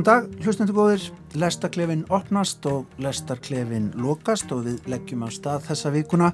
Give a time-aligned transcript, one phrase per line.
[0.00, 1.02] Góðan dag, hlustendur góðir.
[1.36, 6.30] Lestarklefin opnast og lestarklefin lokast og við leggjum á stað þessa vikuna.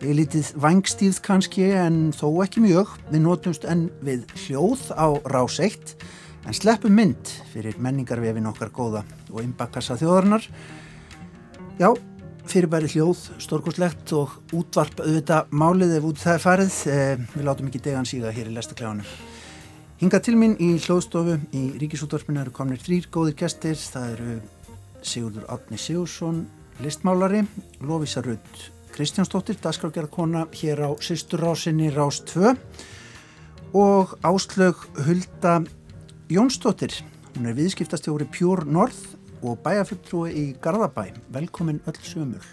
[0.00, 2.94] Við lítið vangstíð kannski en þó ekki mjög.
[3.10, 5.92] Við notumst enn við hljóð á rás 1
[6.48, 10.48] en sleppum mynd fyrir menningarvefin okkar góða og innbakkassa þjóðarnar.
[11.76, 11.92] Já,
[12.48, 16.82] fyrirbæri hljóð, stórkoslegt og útvarp auðvitað málið ef út það er farið.
[16.88, 19.33] Eh, við látum ekki degan síga hér í lestarklefanum.
[20.04, 23.78] Hinga til mín í hljóðstofu í Ríkisútvarpinu eru komnir þrýr góðir gestir.
[23.80, 24.34] Það eru
[25.00, 26.42] Sigurdur Átni Sigursson,
[26.84, 27.40] listmálari,
[27.80, 32.52] Lovisa Rudd Kristjánsdóttir, dagskrákjara hér á Sisturrásinni Rás 2
[33.72, 34.76] og Áslög
[35.06, 35.62] Hulda
[36.28, 37.00] Jónsdóttir.
[37.38, 41.14] Hún er viðskiptastjóri Pure North og bæjarfjöldtrúi í Garðabæ.
[41.32, 42.44] Velkomin öll sömur.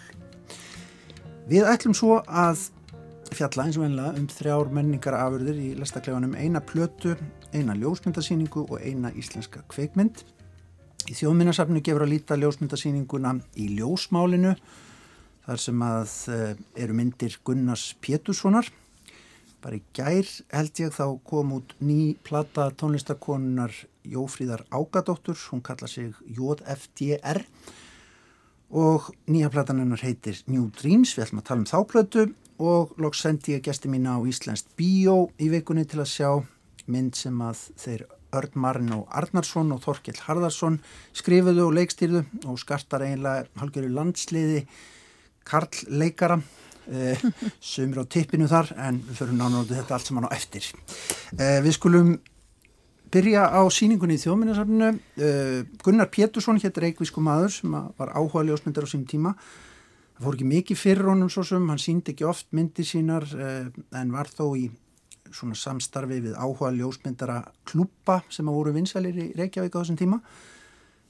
[1.52, 2.70] Við ætlum svo að
[3.36, 7.14] fjalla eins og einlega um þrjár menningar afurðir í lestaklefanum eina plötu,
[7.52, 10.22] eina ljósmyndasýningu og eina íslenska kveikmynd.
[11.10, 14.54] Í þjóðminnarsafnu gefur að líta ljósmyndasýninguna í ljósmálinu
[15.46, 18.68] þar sem að eh, eru myndir Gunnars Péturssonar.
[19.62, 25.86] Bara í gær held ég þá kom út ný plata tónlistakonunar Jófríðar Ágadóttur, hún kalla
[25.86, 27.44] sig JFDR
[28.72, 32.24] og nýja platan hennar heitir New Dreams, við ætlum að tala um þá plötu
[32.62, 36.30] og loks sendi ég gæsti mína á Íslandst Bíó í vikunni til að sjá
[36.90, 40.78] mynd sem að þeir Örd Marino Arnarsson og Þorkell Harðarsson
[41.12, 44.62] skrifuðu og leikstýrðu og skartar eiginlega halgjöru landsliði
[45.44, 46.38] Karl leikara
[46.88, 47.20] eh,
[47.72, 50.68] sumir á tippinu þar en við förum nánáðu þetta allt saman á eftir.
[51.36, 52.14] Eh, við skulum
[53.12, 54.88] byrja á síningunni í þjóðminnarsafninu
[55.20, 59.34] eh, Gunnar Pétursson hétt reikvísku maður sem var áhuga ljósmyndar á sín tíma.
[60.16, 63.68] Það fór ekki mikið fyrir honum svo sem, hann síndi ekki oft myndir sínar eh,
[63.98, 64.70] en var þó í
[65.34, 70.20] svona samstarfi við áhuga ljósmyndara klúpa sem að voru vinsælir í Reykjavík á þessum tíma.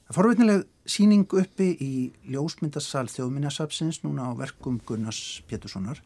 [0.07, 1.93] Það forveitnileg síning uppi í
[2.33, 6.01] ljósmyndarsal þjóðminnarsapsins núna á verkum Gunnars Péturssonar.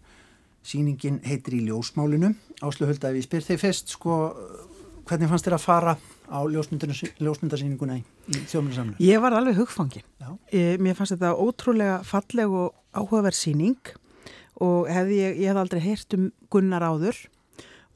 [0.68, 2.34] Síningin heitir í ljósmálinu.
[2.62, 4.18] Áslu hölda ef ég spyr þeir fest sko
[5.08, 5.94] hvernig fannst þér að fara
[6.28, 8.04] á ljósmyndarsýninguna í
[8.52, 8.98] þjóminarsamlu?
[9.00, 10.04] Ég var alveg hugfangin.
[10.52, 13.96] Mér fannst þetta ótrúlega falleg og áhugaverð síning
[14.64, 17.20] og hefði ég, ég hef aldrei heyrt um Gunnar áður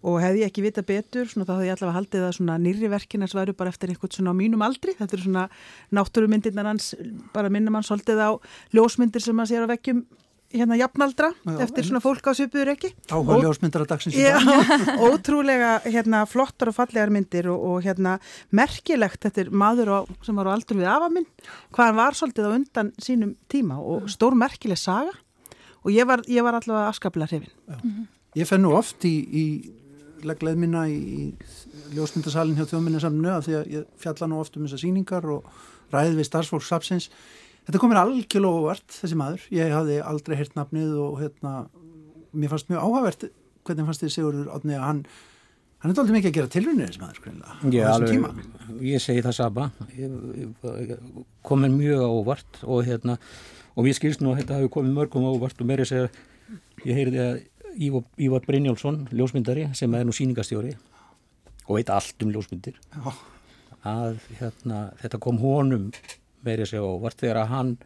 [0.01, 3.35] og hefði ég ekki vita betur, svona, þá hefði ég allavega haldið að nýri verkinars
[3.37, 5.45] væru bara eftir einhvern svona á mínum aldri, þetta eru svona
[5.93, 6.95] náttúrumyndirnar hans,
[7.35, 8.29] bara minnum hann svolítið á
[8.73, 10.03] ljósmyndir sem hann sér á vekkjum
[10.51, 14.89] hérna jafnaldra já, eftir svona fólk á söpuður ekki Áhuga ljósmyndar að dagsins í dag.
[15.07, 18.17] Ótrúlega hérna flottar og fallegar myndir og, og hérna
[18.55, 21.27] merkilegt þetta er maður á, sem var á aldur við afaminn
[21.71, 25.13] hvað hann var svolítið á undan sínum tíma og stór merkileg saga.
[25.81, 28.09] Og ég var, ég var allavega afskaplega hrifin.
[28.37, 29.45] Ég fenn nú oft í, í
[30.27, 34.65] leggleð minna í, í ljósmyndasalinn hjá þjóðminnasamnu að því að ég fjalla nú oft um
[34.67, 35.47] þessar síningar og
[35.91, 37.11] ræði við starfsfólksapsins
[37.67, 41.51] Þetta komir algjörlega óvart þessi maður, ég hafði aldrei heyrt nafnið og hérna,
[42.33, 43.25] mér fannst mjög áhagvert
[43.67, 45.01] hvernig fannst þið Sigurður átni að hann,
[45.83, 48.31] hann er aldrei mikið að gera tilrunni þessi maður greinlega á þessum tíma.
[48.87, 49.67] Ég segi það sama,
[51.45, 53.19] komir mjög óvart og hérna,
[53.75, 56.59] og mér skilst nú að þetta hafi komið mörgum óvart og mér er að segja,
[56.87, 57.39] ég heyrði að
[57.77, 60.73] Ívar, Brynjálsson, ljósmyndari sem er nú síningastjóri
[61.67, 63.13] og veit allt um ljósmyndir, Já.
[63.87, 65.91] að hérna, þetta kom honum
[66.43, 67.77] meiri að segja óvart þegar að hann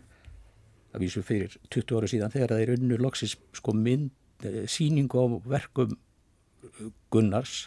[0.96, 4.12] að vísu fyrir 20 ára síðan þegar er unnu loksis sko mynd
[4.48, 5.26] eh, síningu á
[5.58, 7.66] verkum eh, Gunnars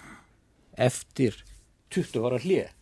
[0.78, 1.36] eftir
[1.94, 2.72] 20 ára hlið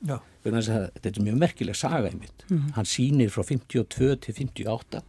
[0.47, 2.73] þetta er mjög merkileg saga í mitt mm -hmm.
[2.79, 5.03] hann sínir frá 52 til 58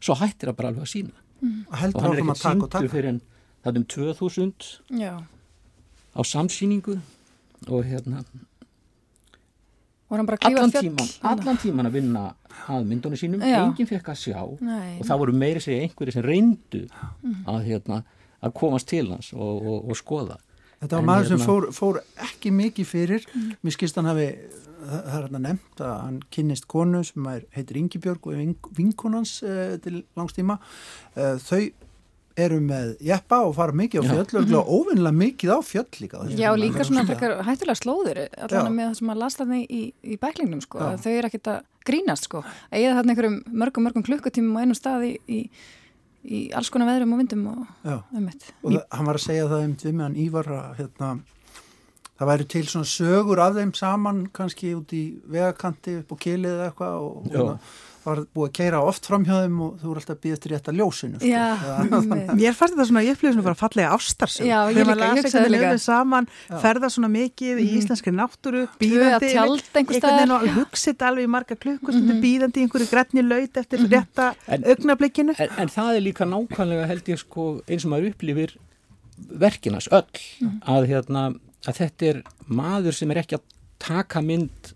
[0.00, 1.66] svo hættir það bara alveg að sína mm -hmm.
[1.68, 3.20] og hann er ekki síndu fyrir en
[3.60, 4.68] það er um 2000
[5.00, 5.14] Já.
[6.16, 6.98] á samsýningu
[7.68, 8.24] og hérna
[10.10, 12.22] allan tíman, allan tíman að vinna
[12.66, 13.62] að myndunum sínum, Já.
[13.62, 14.98] enginn fekk að sjá Nei.
[14.98, 16.86] og það voru meiri segja einhverju sem reyndu
[17.46, 18.02] að, hérna,
[18.42, 20.40] að komast til hans og, og, og skoða
[20.80, 23.52] Þetta var en maður hérna, sem fór, fór ekki mikið fyrir mm.
[23.60, 24.30] mér skilst hann hafi
[24.80, 29.36] það er hérna nefnt að hann kynnist konu sem heitir Ingi Björg og er vinkonans
[29.44, 31.62] uh, til langstíma uh, þau
[32.44, 34.70] eru með jeppa og fara mikið á fjöll og mhm.
[34.70, 36.22] óvinnilega mikið á fjöll líka.
[36.36, 40.20] Já, líka svona frekar hættulega slóður allavega með það sem að lasta það í, í
[40.20, 41.60] bæklingnum sko, þau eru ekkert að
[41.90, 45.42] grínast sko, eða þarna einhverjum mörgum mörgum klukkutímum á einum staði í,
[46.24, 49.66] í alls konar veðrum og vindum og ummitt Og það, hann var að segja það
[49.66, 51.12] um við meðan Ívar að hérna,
[52.20, 56.52] það væri til svona sögur af þeim saman kannski út í vegakanti upp á kilið
[56.56, 60.20] eða eitthvað og, og var búið að keira oft framhjóðum og þú voru alltaf að
[60.24, 61.28] býða eftir rétt að ljósinu sko.
[61.28, 61.46] Já,
[62.40, 65.72] Mér fannst þetta svona, ég upplýði svona bara fallega ástarsum Já, ég líka, ég líka.
[65.84, 66.28] saman,
[66.62, 71.06] ferða svona mikið í íslenskri náttúru, Tvö að bíðandi tjald einhvers einhvern veginn og hugsið
[71.10, 75.36] alveg í marga klukkustundu bíðandi í einhverju grætni laut eftir rétta En- augnablikinu.
[75.36, 78.56] en, en það er líka nákvæmlega held ég sko eins og maður upplifir
[79.44, 80.06] verkinas öll
[80.64, 81.26] að, hérna,
[81.68, 83.44] að þetta er maður sem er ekki að
[83.80, 84.72] taka mynd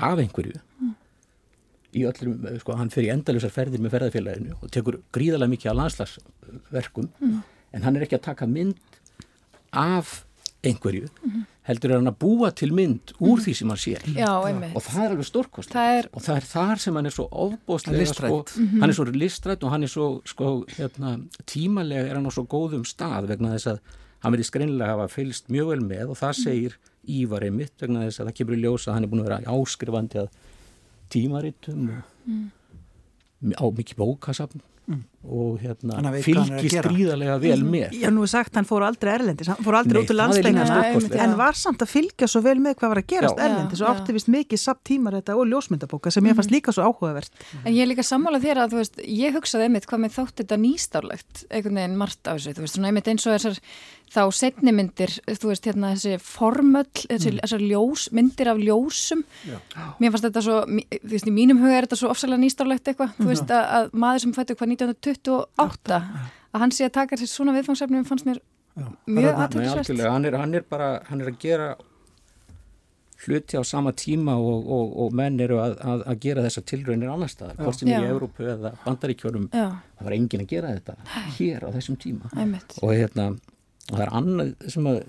[0.00, 0.60] af einhverju
[1.96, 5.78] í öllum, sko, hann fer í endalusar ferðir með ferðarfélaginu og tekur gríðarlega mikið af
[5.80, 7.08] landslagsverkum
[7.72, 8.76] en hann er ekki að taka mynd
[9.72, 10.24] af
[10.66, 11.08] einhverju
[11.70, 14.02] heldur er hann að búa til mynd úr því sem hann sér.
[14.12, 14.28] Já,
[14.74, 17.26] og það er alveg stórkost er- og það er þar sem hann er svo
[18.00, 18.48] listrænt.
[18.50, 21.14] sko, hann er svo listrætt og hann er svo sko, hérna,
[21.46, 23.80] tímalega er hann á svo góðum stað vegna þess að
[24.20, 26.74] hann verið skrinlega hafa fylgst mjög vel með og það segir
[27.08, 29.54] Ívar einmitt vegna þess að það kemur í ljósa að hann er búin að vera
[29.54, 30.28] áskrifandi að
[31.12, 34.60] tímaritum og á mikið bókasafn
[35.22, 37.92] og hérna fylgist gríðarlega vel með.
[38.00, 40.64] Já, nú er sagt, hann fór aldrei erlendis, hann fór aldrei Nei, út úr landsleikana,
[40.66, 41.20] stórkostlegt.
[41.22, 43.44] en var samt að fylgja svo vel með hvað var að gerast Já.
[43.44, 46.74] erlendis og Já, átti vist mikið samt tímar þetta og ljósmyndabóka sem ég fannst líka
[46.74, 47.30] svo áhugavert.
[47.62, 50.42] En ég er líka sammála þér að, þú veist, ég hugsaði einmitt hvað með þátt
[50.42, 53.62] þetta nýstárlegt, einhvern veginn margt af þessu, þú veist, svona einmitt eins og þessar
[54.10, 59.24] þá setni myndir, þú veist, hérna þessi formöll, þessi, þessar ljós, myndir af ljósum.
[60.02, 63.12] Mér fannst þetta svo, þú veist, í mínum huga er þetta svo ofsalega nýstárlegt eitthvað,
[63.20, 66.00] þú veist, að, að maður sem fættu hvað 1928,
[66.50, 68.42] að hann sé að taka sér svona viðfangsefnum fannst mér
[68.80, 69.78] mjög Nei, aðtilsvært.
[69.84, 71.70] algjörlega, hann hann er bara hann er að gera
[73.26, 77.12] hluti á sama tíma og, og, og menn eru að, að, að gera þessar tilraunir
[77.12, 78.12] annar staðar, hvort sem er í Já.
[78.14, 79.66] Európu eða Bandaríkjórum, Já,
[79.98, 80.96] það var engin að gera þetta
[81.36, 82.30] hér á þessum tíma.
[82.36, 82.78] Einmitt.
[82.80, 83.26] og hérna,
[83.90, 85.00] það er annað sem að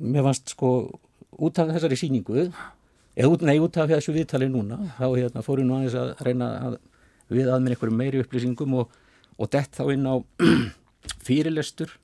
[0.00, 0.70] mér fannst sko
[1.42, 5.76] út af þessari síningu eða nei, út af þessu viðtali núna þá hérna, fóru nú
[5.78, 6.78] aðeins að reyna að
[7.32, 8.96] við að með einhverjum meiri upplýsingum og,
[9.38, 10.14] og dett þá inn á
[11.26, 11.96] fyrirlestur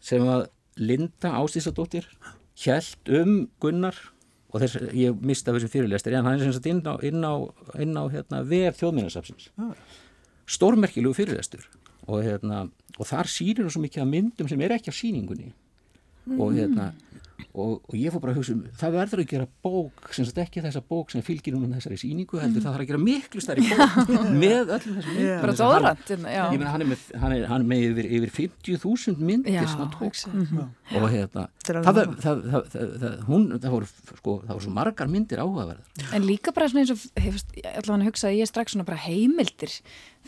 [0.00, 0.48] sem að
[0.80, 2.06] Linda Ástísadóttir
[2.60, 3.96] hjælt um Gunnar
[4.50, 7.34] og þess, ég mista þessu fyrirlestur en hann er sem sagt inn á, inn á,
[7.80, 9.50] inn á hérna, vef þjóðmínasafsins
[10.50, 11.66] stórmerkilegu fyrirlestur
[12.06, 12.64] og, hérna,
[12.98, 15.52] og þar sýnir hún svo mikið af myndum sem er ekki á sýningunni.
[16.38, 16.92] Og hérna
[17.54, 20.38] og, og ég fór bara að hugsa um, það verður að gera bók sem sagt
[20.42, 23.64] ekki þessa bók sem fylgir núna þessari sýningu heldur það þarf að gera miklu stærri
[23.66, 24.10] bók
[24.44, 25.40] með öllum þessum myndum.
[25.44, 26.22] Bara dóðrænt, ég
[26.60, 29.92] meina hann er með, hann er, hann er með yfir, yfir 50.000 myndir sem hann
[29.96, 30.04] tók.
[30.04, 30.32] hugsa.
[31.00, 36.06] og hérna það, það, það, hún, það voru sko, það voru svo margar myndir áhugaverðar.
[36.16, 39.74] En líka bara svona eins og, allavega hann hugsaði ég strax svona bara heimildir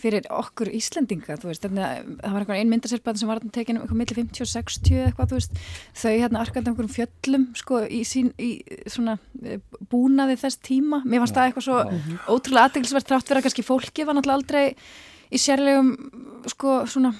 [0.00, 3.78] fyrir okkur Íslendinga, þú veist, þannig að það var einhvern einn myndasirpaðan sem var tekin
[3.78, 5.60] um eitthvað milli 50 og 60 eða eitthvað, þú veist,
[6.02, 8.50] þau hérna arkandi um einhverjum fjöllum, sko, í sín, í
[8.90, 9.60] svona eh,
[9.92, 11.82] búnaði þess tíma, mér fannst það eitthvað svo
[12.32, 15.94] ótrúlega aðdeglisvert þrátt fyrir að kannski fólki var náttúrulega aldrei í sérlegum,
[16.50, 17.14] sko, svona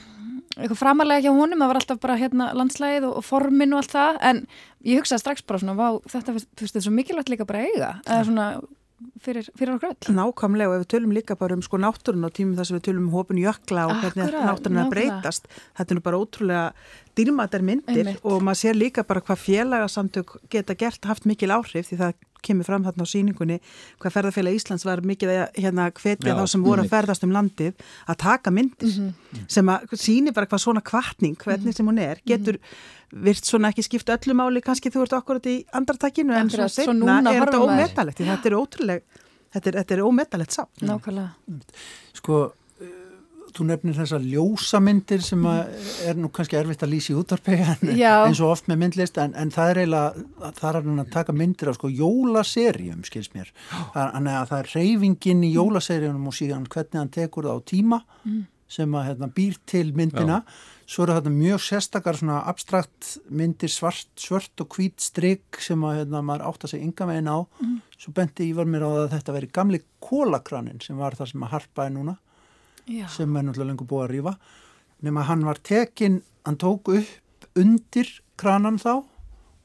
[0.59, 3.95] eitthvað framalega hjá honum, það var alltaf bara hérna landslægið og, og formin og allt
[3.95, 4.19] það.
[4.29, 4.43] En
[4.85, 7.63] ég hugsaði strax bara svona, vá, þetta, þú veist, þetta er svo mikilvægt líka bara
[7.65, 7.93] eiga.
[8.05, 8.47] Eða svona
[9.23, 10.17] fyrir, fyrir okkur öll.
[10.17, 12.85] Nákvæmlega og ef við tölum líka bara um sko náttúrun og tímum þess að við
[12.89, 16.65] tölum um hópin jökla og hvernig Akkúrat, náttúrun að breytast þetta er bara ótrúlega
[17.17, 18.21] dýrmættar myndir Einmitt.
[18.25, 22.67] og maður sér líka bara hvað félagasamtök geta gert haft mikil áhrif því það kemur
[22.67, 23.59] fram þarna á síningunni
[24.03, 27.75] hvað ferðarfélag Íslands var mikið að hérna hvetja þá sem voru að ferðast um landið
[28.09, 29.13] að taka myndir Mhm.
[29.49, 32.59] sem að síni bara hvað svona kvartning hvernig sem hún er, getur
[33.13, 36.83] virt svona ekki skipta öllu máli, kannski þú ert okkur í andartakinu en Akkurat, svo
[36.83, 39.03] svo setna núna er þetta ómetalegt þetta er ótrúlega
[39.53, 40.81] þetta er, þetta er ómetalegt samt.
[40.81, 41.31] Nákvæmlega.
[42.17, 42.53] Sko,
[43.57, 47.93] þú nefnir þessar ljósamyndir sem að er nú kannski erfitt að lýsa í útvarpi en,
[48.03, 48.15] Já.
[48.27, 50.25] eins og oft með myndlist en, en það er eiginlega,
[50.61, 53.53] það er hann að taka myndir af sko jólaserjum, skils mér.
[53.95, 58.03] Þannig að það er reyfingin í jólaserjunum og síðan hvernig hann tekur það á tíma
[58.73, 60.39] sem að hérna, býr til myndina.
[60.89, 65.99] Svo eru þetta mjög sérstakar svona abstrakt myndir svart, svört og hvít strik sem að
[66.03, 67.39] hérna, maður átt að segja ynga megin á
[68.01, 71.53] svo benti Ívar mér á að þetta veri gamli kólakranin sem var það sem að
[71.55, 72.17] harpaði núna
[72.87, 73.07] Já.
[73.09, 74.35] sem er náttúrulega lengur búið að rífa
[75.03, 79.05] nema hann var tekin, hann tók upp undir kranan þá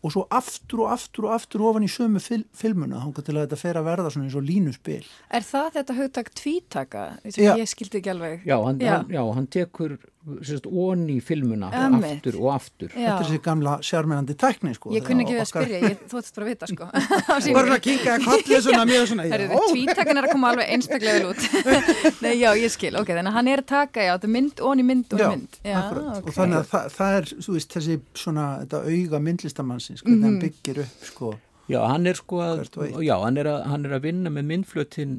[0.07, 3.43] og svo aftur og aftur og aftur ofan í sömu fil filmuna þá til að
[3.45, 5.01] þetta fer að verða svona eins og línuspil
[5.37, 7.53] Er það þetta hugtak tvítaka Já.
[7.59, 8.45] ég skildi ekki alveg?
[8.47, 8.93] já, hann, Já.
[8.97, 9.97] Hann, já, hann tekur
[10.43, 12.17] sérst, onni í filmuna Einmitt.
[12.17, 12.97] aftur og aftur Já.
[12.99, 16.01] þetta er þessi gamla sjármennandi tækni sko Ég kunni ekki við að Okkar- spyrja, ég,
[16.11, 16.87] þú ættist bara að vita sko.
[17.57, 19.27] bara að kinga að kollið svona mjög svona
[19.71, 21.47] tvítakan er að koma alveg einstaklega vel út.
[22.25, 24.63] Nei, já, ég skil, ok, þannig að hann er að taka, já, þetta er mynd,
[24.71, 25.59] onni mynd, onni Já, mynd.
[25.63, 26.19] Já, akkurat.
[26.27, 30.39] og þannig að það, það er, þú veist, þessi svona, þetta auga myndlistamannsins, hvernig hann
[30.41, 31.33] byggir upp, sko,
[31.67, 32.61] Já, hann er sko að,
[33.03, 35.17] já, hann er að, hann er að vinna með myndflutin,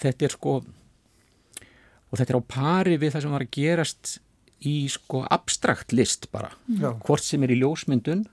[0.00, 0.54] þetta er sko,
[2.08, 4.12] og þetta er á pari við það sem var að gerast
[4.68, 6.52] í sko abstrakt list bara.
[6.80, 6.94] Já.
[7.04, 8.24] hvort sem er í ljósmyndun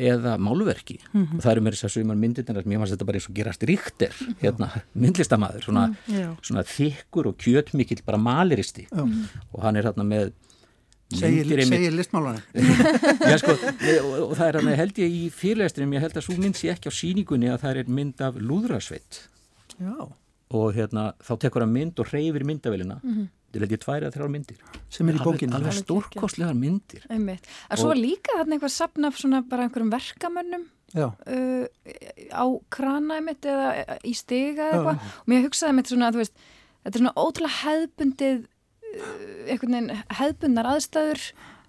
[0.00, 0.98] eða málverki.
[1.12, 1.36] Mhm.
[1.38, 3.66] og það eru mér þess að sumar myndirnar mér fannst þetta bara eins og gerast
[3.68, 5.84] ríkter hérna, myndlistamæður, svona,
[6.46, 9.02] svona þykkur og kjötmikill bara maliristi Já.
[9.52, 10.32] og hann er hérna með
[11.16, 12.42] segir, segir listmálarinn
[13.30, 16.36] Já, sko, og, og það er hann held ég í fyrirlestrinum, ég held að svo
[16.38, 19.24] mynd sé ekki á síningunni að það er mynd af lúðrasveit.
[19.80, 19.94] Já.
[20.50, 23.28] og hérna þá tekur hann mynd og hreyfir myndavélina mm -hmm.
[23.46, 24.58] þetta er held ég tvær eða þrjár myndir.
[24.90, 27.06] Sem er í bókinu alveg stórkostlegar myndir.
[27.08, 27.46] Einmitt.
[27.70, 30.64] En svo líka þarna eitthvað sapna af svona bara einhverjum verkamönnum
[30.94, 31.06] Já.
[31.06, 31.66] uh,
[32.34, 34.98] á krana einmitt eða í stiga eitthvað.
[35.22, 36.34] Og mér hugsaði einmitt svona að þú veist
[36.84, 38.48] þetta er svona ótrúlega hefðbundið uh,
[39.50, 41.24] einhvern veginn hefðbundnar aðstæður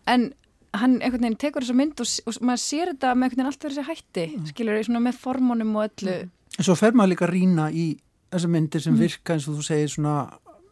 [0.07, 0.27] en
[0.73, 3.65] hann einhvern veginn tekur þessa mynd og, og maður sér þetta með einhvern veginn allt
[3.67, 4.45] verið sér hætti Mm.
[4.51, 6.15] skilur svona með formunum og öllu.
[6.59, 7.85] En svo fer maður líka að rýna í
[8.31, 10.15] þessar myndir sem virka eins og þú segir svona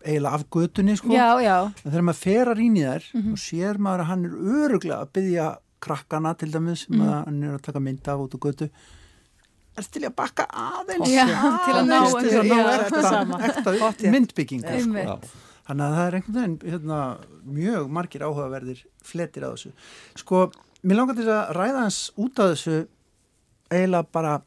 [0.06, 1.12] eiginlega af götunni sko.
[1.12, 3.32] Já, já, en þegar maður fer að rýna í þær Mhm.
[3.34, 5.48] og sér maður að hann er öruglega að byggja
[5.82, 8.70] krakkana til dæmis sem að hann er að taka mynd af út á götu.
[9.78, 11.08] Er til að bakka aðeins?
[11.08, 11.26] Já,
[11.66, 14.12] til að ná aðeins til að ná ekta Pottþétt.
[14.12, 15.20] myndbyggingu sko.
[15.70, 17.00] Þannig að það er einhvern veginn hérna,
[17.46, 19.74] mjög margir áhugaverðir fletir á þessu.
[20.18, 20.48] Sko,
[20.82, 22.80] mér langar til að ræða hans út af þessu
[23.70, 24.40] eiginlega bara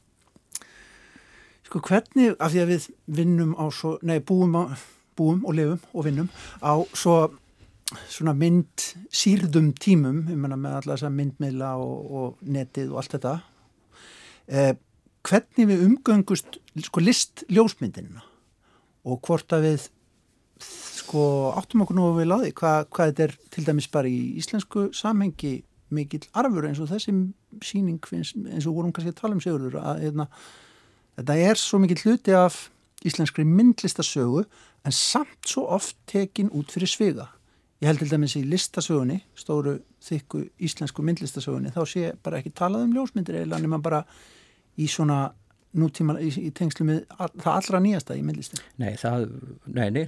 [1.69, 2.89] sko hvernig, af því að við
[3.21, 4.75] vinnum á svo, nei, búum, á,
[5.17, 7.17] búum og lifum og vinnum á svo
[8.11, 13.17] svona mynd sírðum tímum, ég menna með alla þessa myndmiðla og, og netið og allt
[13.17, 13.35] þetta
[14.49, 14.75] eh,
[15.23, 18.25] hvernig við umgöngust sko list ljósmyndinina
[19.07, 19.89] og hvort að við
[21.13, 24.21] sko áttum okkur nú að við láði hvað, hvað þetta er til dæmis bara í
[24.41, 25.59] íslensku samhengi
[25.93, 27.13] mikill arfur eins og þessi
[27.61, 30.27] síning eins og vorum kannski að tala um sigurður að hérna,
[31.21, 32.57] þetta er svo mikill hluti af
[33.05, 34.47] íslenskri myndlistasögu
[34.87, 37.29] en samt svo oft tekin út fyrir sviga.
[37.83, 39.77] Ég held til dæmis í listasögunni, stóru
[40.07, 44.05] þykku íslensku myndlistasögunni, þá sé bara ekki talað um ljósmyndir eða nema bara
[44.81, 45.27] í svona
[45.79, 48.61] nútíma í, í tengslu með all, það allra nýjasta í myndlistin.
[48.83, 49.29] Nei, það,
[49.73, 50.05] nei, nei.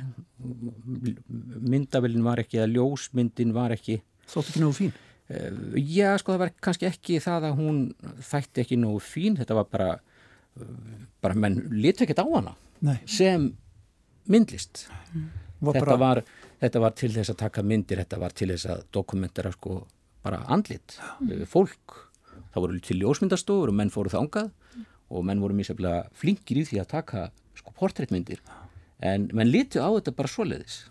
[1.65, 4.93] Myndavélin var ekki eða ljósmyndin var ekki Þótt ekki nógu fín.
[5.29, 7.81] eh, já, sko, það var kannski ekki það að hún
[8.25, 9.91] þætti ekki nógu fín, þetta var bara
[11.25, 12.53] bara menn litu ekkert á hana
[12.85, 13.49] Nei, sem
[14.31, 14.85] myndlist.
[15.65, 16.21] Var þetta, bara, var,
[16.63, 19.81] þetta var til þess að taka myndir þetta var til þess að dokumentera sko
[20.25, 20.99] bara andlit,
[21.31, 21.97] eh, fólk.
[22.55, 24.53] Það voru til ljósmyndastofur og menn fóru þangað
[25.11, 27.25] og menn voru mísaflega flinkir í því að taka
[27.59, 28.41] sko portréttmyndir
[29.05, 30.85] en menn litu á þetta bara svoleiðis.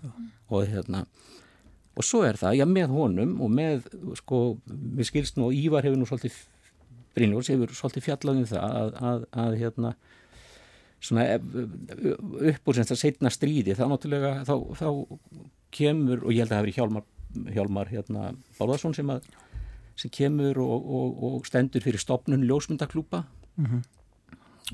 [0.54, 1.06] Og hérna
[1.94, 3.86] og svo er það, já með honum og með
[4.18, 6.40] sko, við skilst nú Ívar hefur nú svolítið
[7.14, 9.94] Brynjóls hefur svolítið fjallað um það að, að, að hérna
[11.04, 14.88] svona upp úr sem það setna stríði þá náttúrulega þá, þá
[15.76, 17.08] kemur og ég held að það hefur Hjálmar,
[17.54, 18.28] Hjálmar hérna,
[18.58, 19.28] Bálvarsson sem, að,
[20.00, 23.26] sem kemur og, og, og stendur fyrir stopnun ljósmyndaklúpa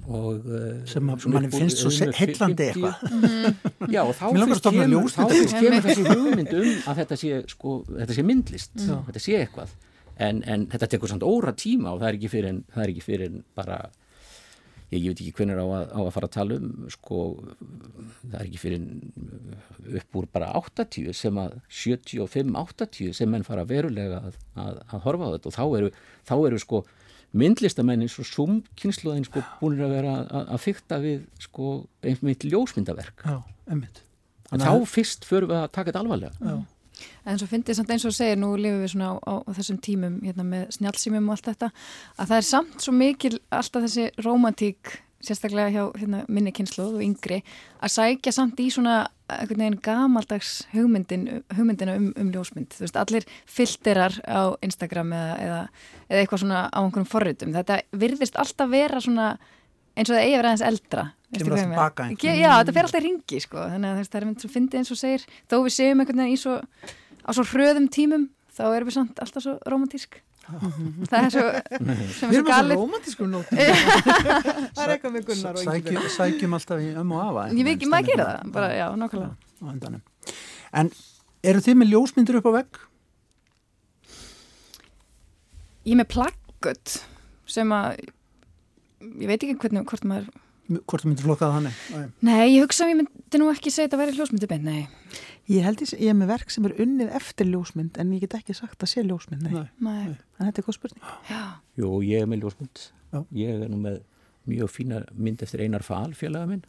[0.06, 2.70] og uh, sem að svona manni upp úr- finnst svo heillandi 50.
[2.70, 3.94] eitthvað.
[3.96, 4.26] Já, og þá
[4.60, 5.14] stofna kemur,
[5.54, 8.76] kemur þessi hugmynd um að þetta sé, sko, þetta sé myndlist,
[9.10, 9.74] þetta sé eitthvað.
[10.20, 12.92] En, en þetta tekur samt óra tíma og það er ekki fyrir en, það er
[12.94, 13.78] ekki fyrir en bara,
[14.92, 17.20] ég, ég veit ekki hvernig á að, á að fara að tala um, sko,
[18.26, 23.64] það er ekki fyrir en upp úr bara 80 sem að 75-80 sem menn fara
[23.70, 25.92] verulega að, að, að horfa á þetta og þá eru,
[26.28, 26.84] þá eru sko
[27.38, 33.38] myndlistamennin svo sumkynsluðin sko búin að vera að, að fykta við sko einmitt ljósmyndaverk Já,
[33.70, 34.04] emmitt.
[34.50, 36.34] En þá fyrst förum við að taka þetta alvarlega.
[36.42, 36.56] Já.
[37.30, 39.50] En svo finnst ég samt eins og segir, nú lifum við svona á, á, á
[39.56, 41.70] þessum tímum hérna, með snjálfsýmum og allt þetta,
[42.18, 44.96] að það er samt svo mikil alltaf þessi romantík,
[45.26, 47.42] sérstaklega hjá hérna, minni kynsluð og yngri,
[47.84, 52.74] að sækja samt í svona einhvern veginn gamaldags hugmyndin, hugmyndina um, um ljósmynd.
[52.82, 55.60] Veist, allir filterar á Instagram eða, eða,
[56.10, 57.54] eða eitthvað svona á einhverjum forritum.
[57.54, 59.28] Þetta virðist alltaf vera svona
[60.00, 61.04] eins og það eigi að vera aðeins eldra.
[61.30, 61.76] Einhvern
[62.24, 64.50] Ge- Já, þetta fer alltaf í ringi sko, þannig að veist, það er mynd svo
[64.56, 66.56] fyndið eins og segir, þó við séum einhvern veginn svo,
[67.22, 70.22] á svo hröðum tímum, þá erum við samt alltaf svo romantísk.
[71.10, 71.44] það er svo,
[72.16, 73.60] sem Við er erum svo romantískum nótum.
[74.76, 77.46] það er eitthvað með Gunnar og Sækjum, sækjum alltaf í ömmu og afa.
[77.54, 80.02] Ég veit ekki, maður gera það, bara, já, nákvæmlega.
[80.82, 80.92] En
[81.54, 82.84] eru þið með ljósmyndir upp á vegg?
[85.88, 87.00] Ég er með plaggött
[87.50, 88.04] sem að,
[89.10, 90.30] ég veit ekki hvernig, hvort maður,
[90.70, 91.78] Hvort þú myndir flokkað þannig?
[91.96, 92.10] Nei.
[92.28, 94.84] nei, ég hugsa að ég myndi nú ekki segja þetta að vera hljósmyndi beint, nei.
[95.50, 98.36] Ég held ég, ég er með verk sem er unnið eftir ljósmynd en ég get
[98.38, 99.54] ekki sagt að sé ljósmynd, nei.
[99.56, 99.70] Nei.
[99.82, 101.10] Nei, En þetta er góð spurning.
[101.30, 101.42] já,
[101.82, 102.84] Jú, ég er með ljósmynd.
[103.10, 103.24] Já.
[103.40, 104.02] Ég er nú með
[104.50, 106.64] mjög fína mynd eftir Einar Fahl félaga minn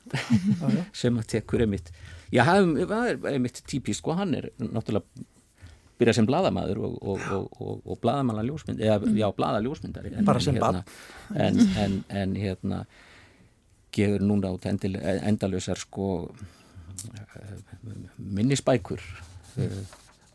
[1.00, 1.90] sem að tekur einmitt
[2.32, 5.24] já, það er einmitt típist sko, hann er náttúrulega
[6.00, 7.24] byrjað sem bladamæður og, og,
[7.60, 10.82] og, og bladamanna ljósmynd eða já, blada ljósmyndari en, bara sem hérna,
[11.36, 12.82] en, en, en hérna
[13.94, 16.30] gefur núna át endalösar sko
[18.40, 19.04] minnisbækur
[19.60, 19.82] uh,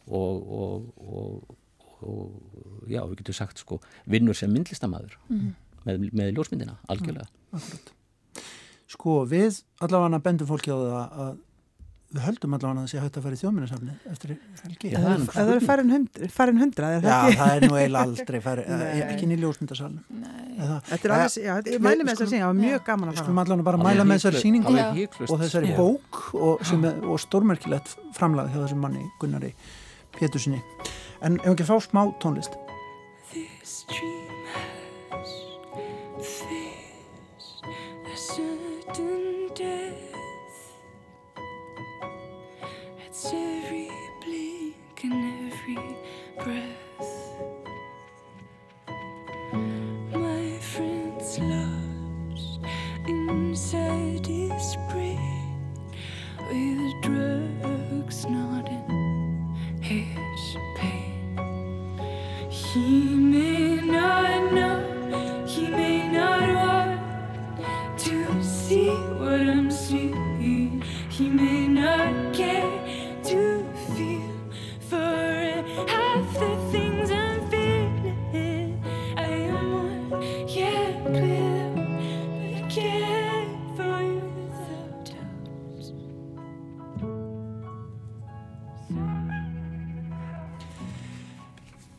[0.06, 0.94] og
[2.90, 3.80] já, við getum sagt sko
[4.10, 5.52] vinnur sem myndlistamæður mm.
[5.88, 7.94] með, með ljósmyndina, algjörlega mm,
[8.96, 11.32] Sko við allavega bendum fólki á það að
[12.16, 14.92] við höldum allavega að það sé hægt að fara í þjóminnarsafni eftir helgi.
[14.94, 17.36] Ja, það, það er farin, hund, farin hundra, er það já, ekki?
[17.36, 20.06] Já, það er nú eiginlega aldrei farin, ekki inn í ljósmyndarsalunum.
[20.56, 23.16] Þetta er alveg, já, ég mæli með þessar síningu, það var mjög gaman að fara.
[23.16, 24.76] Við skulum allavega bara mæla með þessar síningu
[25.28, 26.76] og þessari bók og,
[27.12, 29.52] og stórmerkilegt framlag hjá þessum manni Gunnari
[30.16, 30.62] Pétursinni.
[31.26, 32.56] En ef ekki fá smá tónlist.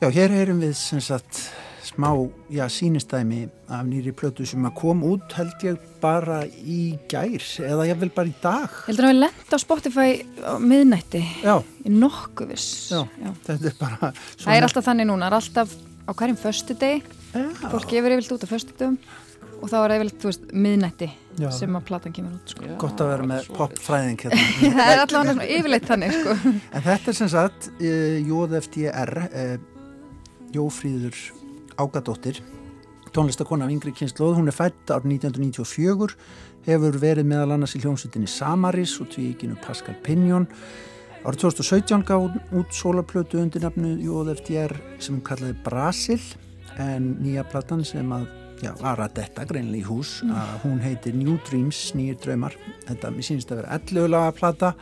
[0.06, 1.38] Já, hér heyrum við sem sagt
[1.82, 2.12] smá,
[2.46, 7.88] já, sínistæmi af nýri plötu sem að kom út held ég bara í gær eða
[7.88, 8.70] ég vil bara í dag.
[8.86, 10.06] Heldur að við lenda á Spotify
[10.46, 11.58] á miðnætti já.
[11.58, 12.68] í nokkuvis.
[12.94, 14.46] Já, já, þetta er bara svona...
[14.46, 15.76] Það er alltaf þannig núna, það er alltaf
[16.06, 17.12] á hverjum förstu deg,
[17.66, 18.98] fólk gefur yfirlt út á förstu degum
[19.56, 21.50] og þá er yfirlt, þú veist, miðnætti já.
[21.58, 22.74] sem að platan kemur út, sko.
[22.78, 24.50] Gott að vera með popfræðing hérna.
[24.78, 26.36] það er alltaf yfirleitt þannig, sko.
[26.52, 29.56] En þetta er sem sagt uh, eh, JFDR, uh, eh,
[30.56, 31.18] Jófríður
[31.76, 32.40] Ágadóttir
[33.16, 36.16] tónlistakona af yngri kynnslóð, hún er fætt ár 1994
[36.66, 40.48] hefur verið meðal annars í hljómsveitinni Samaris og tvíkinu Pascal Pignon
[41.26, 46.20] árið 2017 gáð út sólarplötu undir nafnu JFDR sem hún kallaði Brasil
[46.82, 48.28] en nýja platan sem að
[48.62, 50.34] já, var að detta greinlega í hús mm.
[50.36, 52.56] að hún heitir New Dreams, nýjir draumar.
[52.88, 54.72] Þetta mér sínist að vera 11 laga plata.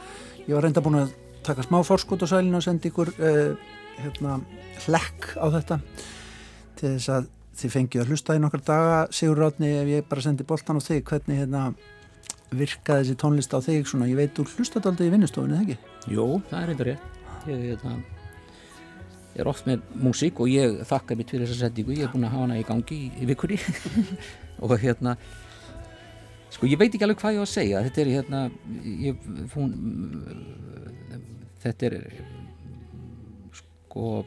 [0.45, 1.15] Ég var reynda búin að
[1.47, 4.39] taka smá fórskot á sælinu og senda ykkur uh, hérna,
[4.87, 5.81] hlekk á þetta
[6.79, 10.25] til þess að þið fengið að hlusta í nokkar daga Sigur Ráðni ef ég bara
[10.25, 11.69] sendi boltan á þig hvernig hérna,
[12.55, 15.95] virkaði þessi tónlist á þig svona, ég veit þú hlustaði aldrei í vinnustofinu, eða ekki?
[16.15, 17.23] Jú, það er eitthvað rétt.
[17.45, 17.95] Ég, hérna,
[19.35, 22.27] ég er oft með músík og ég þakka mitt fyrir þessa settingu ég er búin
[22.27, 23.59] að hafa hana í gangi í, í vikunni.
[24.63, 25.17] Og hérna
[26.55, 27.83] sko ég veit ekki alveg hvað ég á að segja.
[27.89, 28.43] Þetta er hérna
[29.03, 29.27] ég,
[29.57, 29.73] hún,
[31.65, 31.97] þetta er
[33.95, 34.25] sko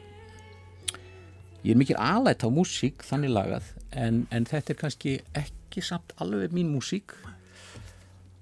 [1.64, 6.14] ég er mikil aðlætt á músík þannig lagað en, en þetta er kannski ekki samt
[6.22, 7.12] alveg mín músík.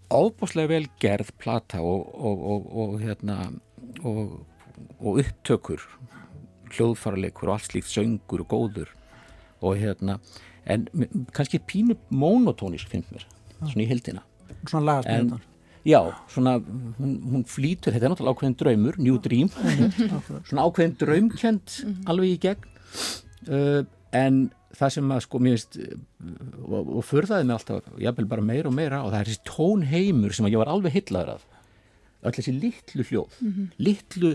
[0.06, 3.38] Ábúslega vel gerð plata og, og, og, og hérna
[4.04, 5.82] og upptökur
[6.76, 8.92] hljóðfarleikur og allt slíkt söngur og góður
[9.64, 10.20] og hérna
[10.68, 10.86] en
[11.34, 13.26] kannski pínu monotónisk finnst mér,
[13.64, 14.22] svona í hildina
[14.66, 15.55] Svona lagast með þetta
[15.86, 16.56] Já, svona,
[16.98, 19.50] hún, hún flýtur, þetta er náttúrulega ákveðin draumur, New Dream,
[20.48, 21.74] svona ákveðin draumkjönd
[22.10, 22.64] alveg í gegn,
[23.46, 23.84] uh,
[24.18, 24.40] en
[24.76, 25.78] það sem að sko mér veist,
[26.64, 30.34] og, og förðaði mig alltaf, jábel bara meira og meira, og það er þessi tónheimur
[30.34, 31.46] sem ég var alveg hillaður af,
[32.26, 33.70] öll þessi litlu hljóð, mm -hmm.
[33.86, 34.32] litlu,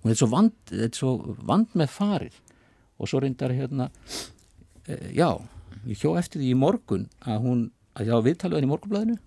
[0.00, 2.40] og þetta er svo vand, þetta er svo vand með farið,
[2.96, 3.90] og svo reyndar hérna,
[4.88, 5.30] uh, já,
[5.84, 9.20] ég hjó eftir því í morgun að hún, að ég á viðtaluðin í morgunblæðinu,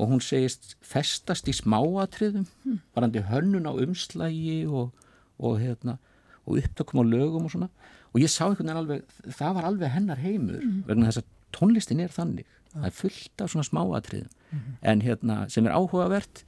[0.00, 2.78] og hún segist festast í smáatriðum mm.
[2.96, 4.94] varandi hönnun á umslægi og,
[5.38, 5.98] og, hérna,
[6.46, 7.70] og upptökum á lögum og svona
[8.10, 10.82] og ég sá einhvern veginn alveg, það var alveg hennar heimur mm.
[10.88, 14.68] vegna þess að tónlistin er þannig það er fullt af svona smáatriðum mm.
[14.92, 16.44] en hérna sem er áhugavert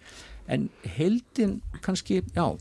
[0.51, 2.57] en heldin kannski, já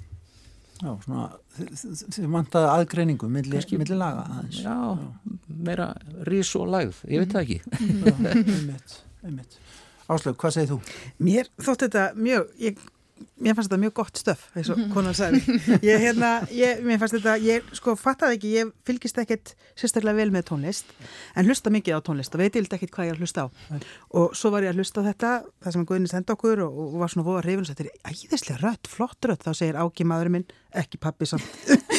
[0.81, 4.61] Já, svona, þið vantaði aðgreiningu millir milli laga aðeins.
[4.63, 5.35] Já, já,
[5.67, 5.91] meira
[6.25, 7.57] rís og lagð, ég veit það ekki.
[8.01, 9.59] Já, einmitt, einmitt.
[10.11, 10.81] Áslög, hvað segir þú?
[11.23, 12.81] Mér þótt þetta mjög, ég
[13.41, 15.41] mér fannst þetta mjög gott stöf, eins og konar sagði.
[15.85, 20.33] Ég, hérna, ég, mér fannst þetta, ég sko fattaði ekki, ég fylgist ekkit sérstaklega vel
[20.33, 20.93] með tónlist,
[21.37, 23.47] en hlusta mikið á tónlist og veit ég ekkit hvað ég er að hlusta á.
[24.17, 26.97] Og svo var ég að hlusta á þetta, það sem Guðni senda okkur og, og
[27.03, 30.39] var svona voða hrifin og þetta er æðislega rött, flott rött, þá segir Áki maðurinn
[30.39, 30.49] minn,
[30.81, 31.47] ekki pappi samt,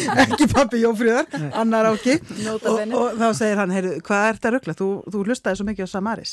[0.22, 1.28] ekki pappi Jófríðar,
[1.58, 2.16] annar Áki.
[2.52, 4.74] Og, og þá segir hann, heyrðu, hvað er þetta ruggla?
[4.78, 6.32] Þú, þú hlustaði svo mikið á Samaris.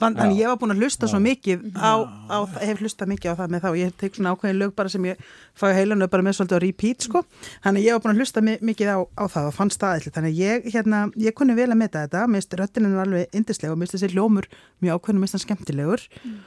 [0.00, 1.92] Þannig ég var búin að hlusta svo mikið á,
[2.28, 5.08] á, hef hlustað mikið á það með þá, ég tek svona ákveðin lög bara sem
[5.10, 5.24] ég
[5.58, 7.24] fæ heilanu bara með svolítið á repeat sko,
[7.66, 10.40] þannig ég var búin að hlusta mikið á, á það og fannst það eitthvað, þannig
[10.40, 13.96] ég, hérna, ég kunni vel að meta þetta, mist röttinu er alveg indislega og mist
[13.96, 14.48] þessi ljómur
[14.84, 16.06] mjög ákveðinu, mist hann skemmtilegur.
[16.24, 16.40] Mm.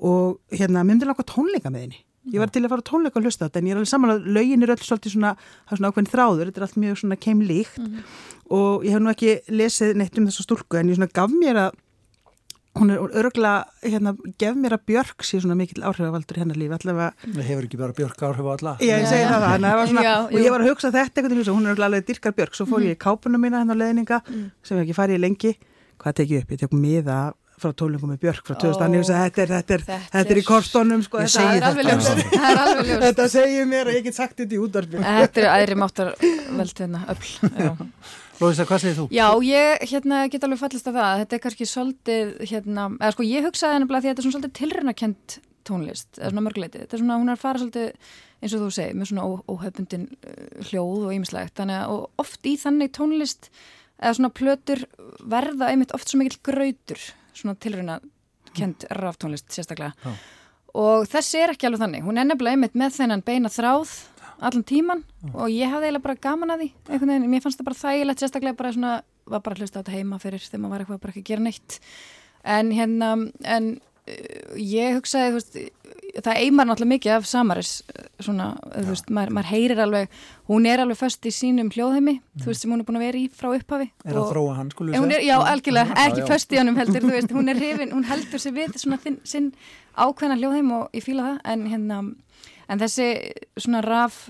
[0.00, 1.98] og hérna, myndi langa tónleika með henni.
[2.30, 4.64] Ég var til að fara tónleika og hlusta þetta en ég er alveg samanlega, lögin
[4.64, 5.34] er öll svolítið svona,
[5.68, 8.16] svona ákveðin þráður, þetta er allt mjög svona keimlíkt mm -hmm.
[8.58, 11.56] og ég hef nú ekki lesið neitt um þessa stúlku en ég svona gaf mér
[11.66, 11.70] að
[12.78, 16.76] hún er örgulega, hérna, gef mér að Björk sé svona mikil áhrifavaldur í hennar lífi
[16.76, 17.10] allavega.
[17.24, 18.74] Það hefur ekki bara Björk áhrif á alla.
[18.78, 21.32] Já, ég segi það það, það svona, já, og ég var að hugsa þetta eitthvað
[21.32, 22.86] til þess að hún er örgulega alveg dyrkar Björk, svo fór mm.
[22.86, 24.46] ég í kápunum mína hennar leðninga mm.
[24.62, 25.52] sem ég ekki farið í lengi,
[25.98, 27.18] hvað tekið upp, ég tek miða
[27.60, 30.46] frá tólingum með Björk frá 2000 oh, þetta, er, þetta, er, þetta, þetta er í
[30.46, 32.24] korstónum sko, þetta er alveg ljóst.
[33.04, 36.14] þetta segir mér að ég get sagt þetta í útvarfi Þetta er aðri máttar
[36.56, 37.84] veldina öll
[38.40, 39.04] Lóðis að hvað segir þú?
[39.12, 41.18] Já, ég hérna, get alveg fallist af það.
[41.20, 44.26] Þetta er kannski svolítið hérna, eða sko ég hugsaði henni bara því að þetta er
[44.26, 45.34] svona svolítið tilrænakent
[45.68, 46.80] tónlist, eða svona mörgleiti.
[46.80, 50.08] Þetta er svona, hún er að fara svolítið eins og þú segir með svona óhefbundin
[50.08, 53.50] uh, hljóð og ýmislegt, þannig að oft í þannig tónlist
[54.00, 54.84] eða svona plötur
[55.20, 57.02] verða einmitt oft svo mikil grautur
[57.34, 57.98] svona tilruna
[58.56, 59.92] kent ráftónlist sérstaklega.
[60.04, 60.14] Já.
[60.74, 62.06] og þessi er ekki alveg þannig.
[62.06, 63.94] Hún er nefnilega einmitt með þennan beina þráð
[64.40, 65.30] allan tíman Já.
[65.34, 68.22] og ég hafði eiginlega bara gaman að því einhvern veginn, mér fannst það bara þægilegt
[68.22, 68.92] sérstaklega bara svona,
[69.26, 71.30] var bara að hlusta á þetta heima fyrir þegar maður var eitthvað bara ekki að
[71.30, 71.78] gera neitt.
[72.56, 73.10] En hérna,
[73.44, 73.66] en
[74.60, 75.58] ég hugsaði, þú veist
[76.18, 80.16] það eimar náttúrulega mikið af Samaris uh, svona, þú veist, maður, maður heyrir alveg
[80.50, 82.42] hún er alveg först í sínum hljóðheimi mm.
[82.42, 84.56] þú veist, sem hún er búin að vera í frá upphafi Er það að þróa
[84.58, 88.06] hann, sko Já, algjörlega, ekki först í hannum heldur þú veist, hún er hrifin, hún
[88.10, 89.50] heldur sig við svona þinn, sinn
[89.94, 92.00] ákveðna hljóðheim og ég fýla það, en hérna
[92.70, 93.10] en þessi
[93.58, 94.24] svona raf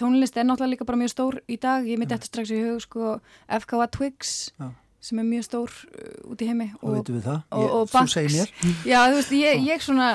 [0.00, 2.80] tónlist er náttúrulega líka bara mjög stór í dag ég myndi eftir strax í hug,
[2.84, 3.18] sko
[3.60, 4.38] FKA Twigs.
[4.60, 8.50] Já sem er mjög stór uh, út í heimi og, og, og, og mér.
[8.84, 10.10] Já veist ég, ég svona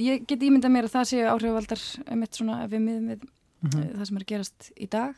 [0.00, 1.82] ég get ímyndað mér að það séu áhrifaldar
[2.16, 3.24] mitt svona við miðum við
[3.60, 3.96] mm -hmm.
[3.96, 5.14] það sem er að gerast í dag.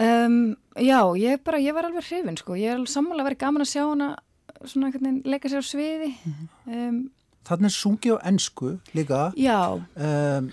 [0.00, 2.54] Um, já ég bara ég var alveg hrifin sko.
[2.54, 4.16] Ég er alveg sammála að vera gaman að sjá hana
[4.64, 6.14] svona einhvern veginn leika sér á sviði.
[6.24, 6.88] Mm -hmm.
[6.88, 7.10] um,
[7.44, 9.32] þannig er sungið á ennsku líka.
[9.36, 9.82] Já.
[9.96, 10.52] Um,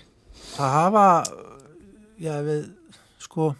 [0.56, 1.24] það hafa
[2.18, 2.70] já við
[3.18, 3.54] sko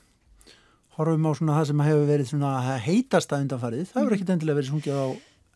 [0.99, 2.53] horfum á svona það sem hefur verið svona
[2.85, 4.19] heitast að undanfarið, það hefur mhm.
[4.19, 5.07] ekkit endilega verið sungið á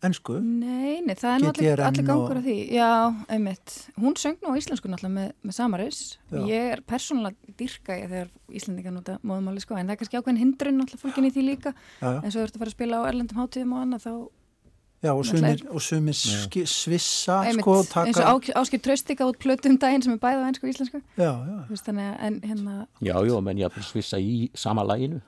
[0.02, 0.36] ennsku.
[0.42, 2.56] Nei, nei, það er náttúrulega allir gangur af því.
[2.74, 2.90] Já,
[3.30, 3.74] einmitt.
[4.02, 6.00] Hún söng nú á íslensku náttúrulega með, með Samaris.
[6.32, 6.40] Já.
[6.50, 10.42] Ég er persónulega dyrka ég þegar íslendinga nota móðumáli sko, en það er kannski ákveðin
[10.42, 11.74] hindrun náttúrulega fólkinni í því líka.
[12.00, 12.18] Já, já.
[12.18, 14.14] En svo ertu að fara að spila á erlendum hátíðum og annað þá
[15.02, 18.06] Já, og sumir, og sumir svissa sko, taka...
[18.06, 21.32] eins og áskil tröstika út plötum daginn sem er bæða á einsku og íslensku já,
[21.42, 21.56] já.
[21.70, 21.98] Vist, en,
[22.44, 22.86] hérna...
[23.02, 25.18] já, já, menn ég að svissa í sama læginu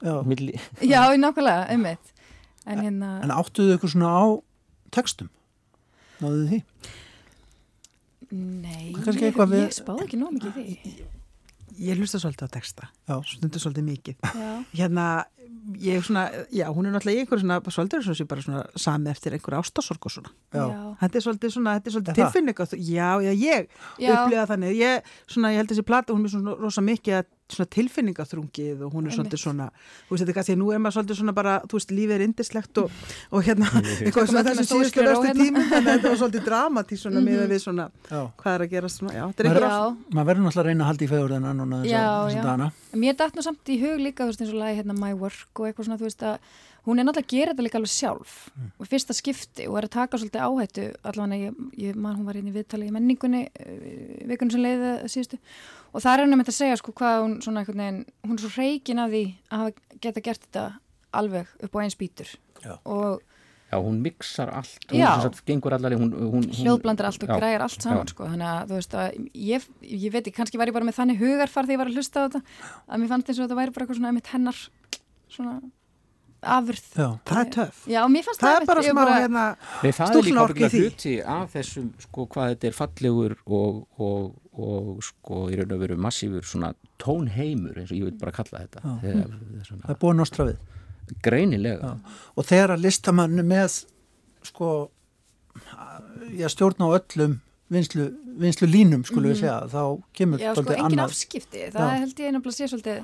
[0.82, 2.14] Já, í nákvæmlega, einmitt
[2.66, 3.18] En, hérna...
[3.24, 4.22] en áttuðu ykkur svona á
[4.94, 5.28] textum?
[6.22, 6.62] Náðu því?
[8.30, 10.94] Nei, ég, ég spáði ekki nóg mikið því
[11.80, 12.90] Ég hlusta svolítið á texta
[13.28, 14.28] stundur svolítið mikið.
[14.74, 15.06] Hérna
[15.80, 18.62] ég er svona, já, hún er náttúrulega í einhverju svona, svolítið er svona, bara svona
[18.84, 20.32] sami eftir einhverju ástasorg og svona.
[20.52, 20.64] Já.
[21.00, 25.52] Þetta er svolítið svona, þetta er svolítið tilfinning já, já, ég upplifa þannig, ég, svona,
[25.54, 29.14] ég held þessi plata, hún er svona rosa mikið að svona tilfinningaþrungið og hún er
[29.14, 32.14] svolítið svona þú veist þetta kannski, nú er maður svolítið svona bara þú veist, lífið
[32.16, 36.20] er indislegt og, og hérna eitthvað svona þessi síðustu röstu tímum þannig að þetta var
[36.22, 37.40] svolítið dramatí svona mm -hmm.
[37.44, 38.20] með við svona, já.
[38.40, 40.88] hvað er að gera svona, já, þetta er eitthvað maður verður náttúrulega að reyna að
[40.88, 44.30] halda í fegurðina núna þess að dana Mér dætt nú samt í hug líka, þú
[44.30, 46.38] veist, eins og lagi hérna My Work og eitthvað svona, þú veist að
[46.84, 48.70] hún er náttúrulega að gera þetta líka alveg sjálf mm.
[48.78, 52.38] og fyrsta skipti og er að taka svolítið áhættu allavega, ég, ég man hún var
[52.38, 53.84] hérna í viðtali í menningunni uh,
[54.30, 55.40] vikunum sem leiði síðustu.
[55.94, 58.38] Og það er henni með þetta að segja sko hvað hún svona einhvern veginn, hún
[58.38, 60.66] er svo reikin af því að hafa geta gert þetta
[61.14, 62.34] alveg upp á eins bítur.
[62.64, 62.76] Já.
[62.84, 63.22] og
[63.74, 67.64] Já, hún mixar allt, hún sagt, gengur allar hún, hún, hljóðblandar allt og já, græjar
[67.64, 70.76] allt saman sko, þannig að þú veist að ég, ég veit ekki, kannski var ég
[70.76, 72.42] bara með þannig hugarfar þegar ég var að hlusta á þetta
[72.86, 74.60] að mér fannst eins og þetta væri bara eitthvað svona emitt hennar
[75.34, 75.56] svona
[76.56, 76.86] afurð.
[76.94, 79.16] Já, það er töf Já, mér fannst það, það er bara smá bara...
[79.20, 85.58] hérna orðið hluti af þessum sko hvað þetta er fallegur og, og, og sko í
[85.60, 88.96] raun og veru massífur svona tónheimur eins og ég vil bara kalla þetta.
[89.04, 89.82] Þegar, svona...
[89.86, 90.60] Það er búin nostra við.
[91.24, 91.94] Greinilega.
[91.94, 92.20] Já.
[92.34, 93.80] Og þegar að listamannu með
[94.44, 94.70] sko
[96.34, 97.40] já, stjórn á öllum
[97.72, 98.08] vinslu,
[98.40, 99.82] vinslu línum skulum við segja, þá
[100.16, 102.02] kemur Já, sko, engin afskipti, það Já.
[102.02, 103.00] held ég einnig að sé svolítið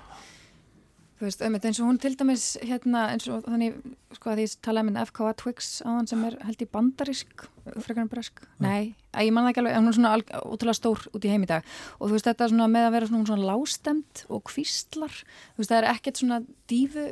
[1.20, 3.76] þú veist, auðvitað eins og hún til dæmis hérna eins og þannig,
[4.16, 7.46] sko að því tala um FKA Twix á hann sem er held í bandarísk
[7.85, 8.64] frekarinn bresk, mm.
[8.64, 11.50] nei að ég manna ekki alveg, hún er svona útrúlega stór út í heim í
[11.50, 11.66] dag.
[11.98, 15.72] Og þú veist þetta svona með að vera svona, svona lástemt og kvistlar þú veist
[15.72, 17.11] það er ekkert svona dífu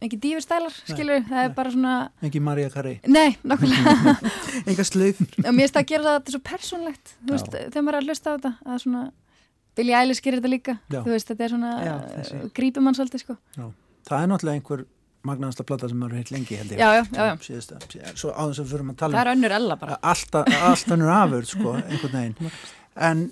[0.00, 4.14] ekki dífurstælar, skilur, það er bara svona ekki Marja Kari nei, nokkulega
[4.70, 8.00] enga og mér finnst það að gera þetta svo persónlegt þú veist, þegar maður er
[8.00, 9.02] að hlusta á þetta að svona
[9.78, 10.78] Billie Eilish gerir þetta líka.
[10.90, 11.02] Já.
[11.02, 13.36] þú veist, þetta er svona, uh, grípum mann svolítið sko.
[14.08, 14.86] það er náttúrulega einhver
[15.26, 16.80] magnaðasta platta sem maður heilt lengi held ég.
[16.80, 17.80] Já, já, síðasta,
[18.16, 19.98] svo á þess að fyrir að tala það er önnur ella bara.
[20.12, 22.56] Alltaf, alltaf önnur afurð sko, einhvern veginn.
[23.10, 23.26] En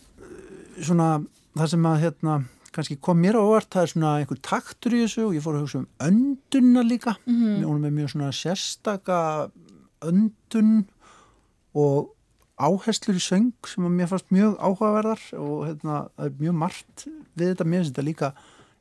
[0.85, 1.09] svona
[1.57, 2.37] það sem að hérna
[2.75, 5.57] kannski kom mér á óvart, það er svona einhver taktur í þessu og ég fór
[5.59, 7.17] að hugsa um öndunna líka.
[7.25, 7.65] Mm -hmm.
[7.65, 9.19] hún er með mjög svona sérstaka
[10.05, 10.87] öndun
[11.75, 12.13] og
[12.59, 17.05] áherslur í söng sem að mér fannst mjög áhugaverðar og hérna, það er mjög margt
[17.09, 17.67] við þetta.
[17.69, 18.33] Mér finnst þetta líka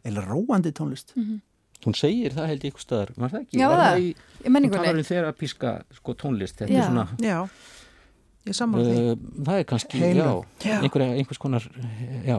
[0.08, 1.13] eða róandi tónlist.
[1.16, 1.40] Mm -hmm.
[1.86, 3.58] Hún segir það held ég eitthvað stöðar, maður það ekki?
[3.60, 4.08] Já það, í,
[4.48, 6.80] hún talar um þeirra píska sko, tónlist, þetta já.
[6.82, 7.50] er svona Já,
[8.48, 8.96] ég samála því.
[8.98, 10.80] Uh, Það er kannski, já, já.
[10.82, 11.68] Einhverja, einhvers konar
[12.26, 12.38] já,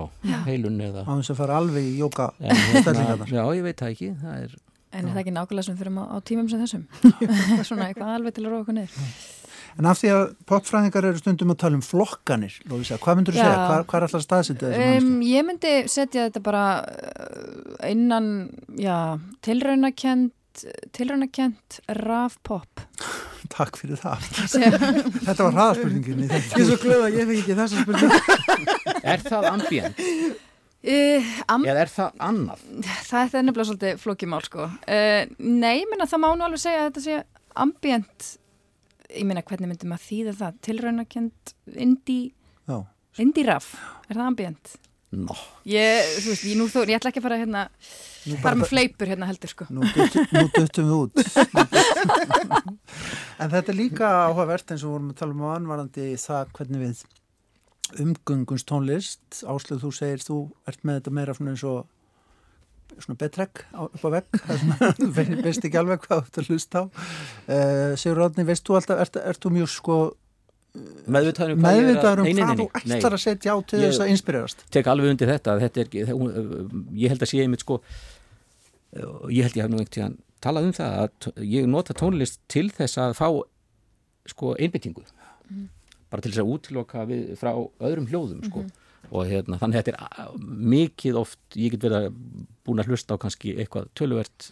[0.48, 4.10] heilun eða Á þess að fara alveg í jóka Já, ég veit það ekki.
[4.24, 4.58] Það er,
[4.90, 6.84] En er það ekki nákvæmlega sem fyrir á, á tímum sem þessum?
[7.68, 9.37] svona eitthvað alveg til að róa okkur niður
[9.78, 13.42] En af því að popfræðingar eru stundum að tala um flokkanir, Lófísa, hvað myndur þú
[13.42, 13.60] segja?
[13.60, 18.30] Hvað, hvað er alltaf staðsendið þessu um, Ég myndi setja þetta bara uh, innan,
[18.80, 18.96] já,
[19.46, 20.64] tilraunakent,
[20.96, 22.82] tilraunakent rafpop.
[23.54, 24.26] Takk fyrir það.
[24.48, 26.26] þetta var hraðaspurningin.
[26.28, 29.00] Ég er svo glöð að ég fengi ekki þessa spurning.
[29.14, 30.04] er það ambient?
[30.78, 32.60] Uh, am Eða er það annað?
[33.08, 34.68] Það er nefnilega svolítið flókimál, sko.
[34.86, 37.16] Uh, nei, menna það má nú alveg segja að þetta sé
[37.58, 38.28] ambient
[39.14, 40.60] ég meina hvernig myndum að þýða það?
[40.68, 42.34] Tilraunakend indie
[43.18, 43.72] indie raf,
[44.06, 44.76] er það ambient?
[45.08, 45.32] No.
[45.64, 47.62] Ég, þú veist, ég, nú, þó, ég ætla ekki að fara hérna
[48.42, 49.66] fara með fleipur hérna heldur sko.
[49.72, 49.86] Nú
[50.52, 51.12] döttum við út.
[53.38, 56.80] En þetta er líka áhugavert eins og vorum að tala um á anvarandi það hvernig
[56.82, 57.02] við
[58.02, 59.22] umgöngunst tónlist.
[59.46, 61.84] Áslöð, þú segir, þú ert með þetta meira eins og
[63.02, 64.38] svona betrekk upp á vegg
[65.46, 66.84] veist ekki alveg hvað þú ert að hlusta á.
[67.48, 69.98] Uh, Sigur Ráðni, veist þú alltaf ert, ert þú mjög sko
[71.08, 74.64] meðvitaður um hvað, meðvitaður um hvað þú ætlar að setja á til þess að inspirerast?
[74.74, 75.94] tek alveg undir þetta, þetta er,
[77.00, 77.78] ég held að sé einmitt sko
[79.32, 82.68] ég held ég hef nú einhvern tíðan talað um það að ég nota tónlist til
[82.74, 83.28] þess að fá
[84.28, 85.64] sko einbyttingu mm.
[86.12, 88.62] bara til þess að útloka við frá öðrum hljóðum sko.
[88.62, 92.16] Mm -hmm og hérna, þannig að þetta er mikið oft, ég get verið að
[92.66, 94.50] búin að hlusta á kannski eitthvað töluvert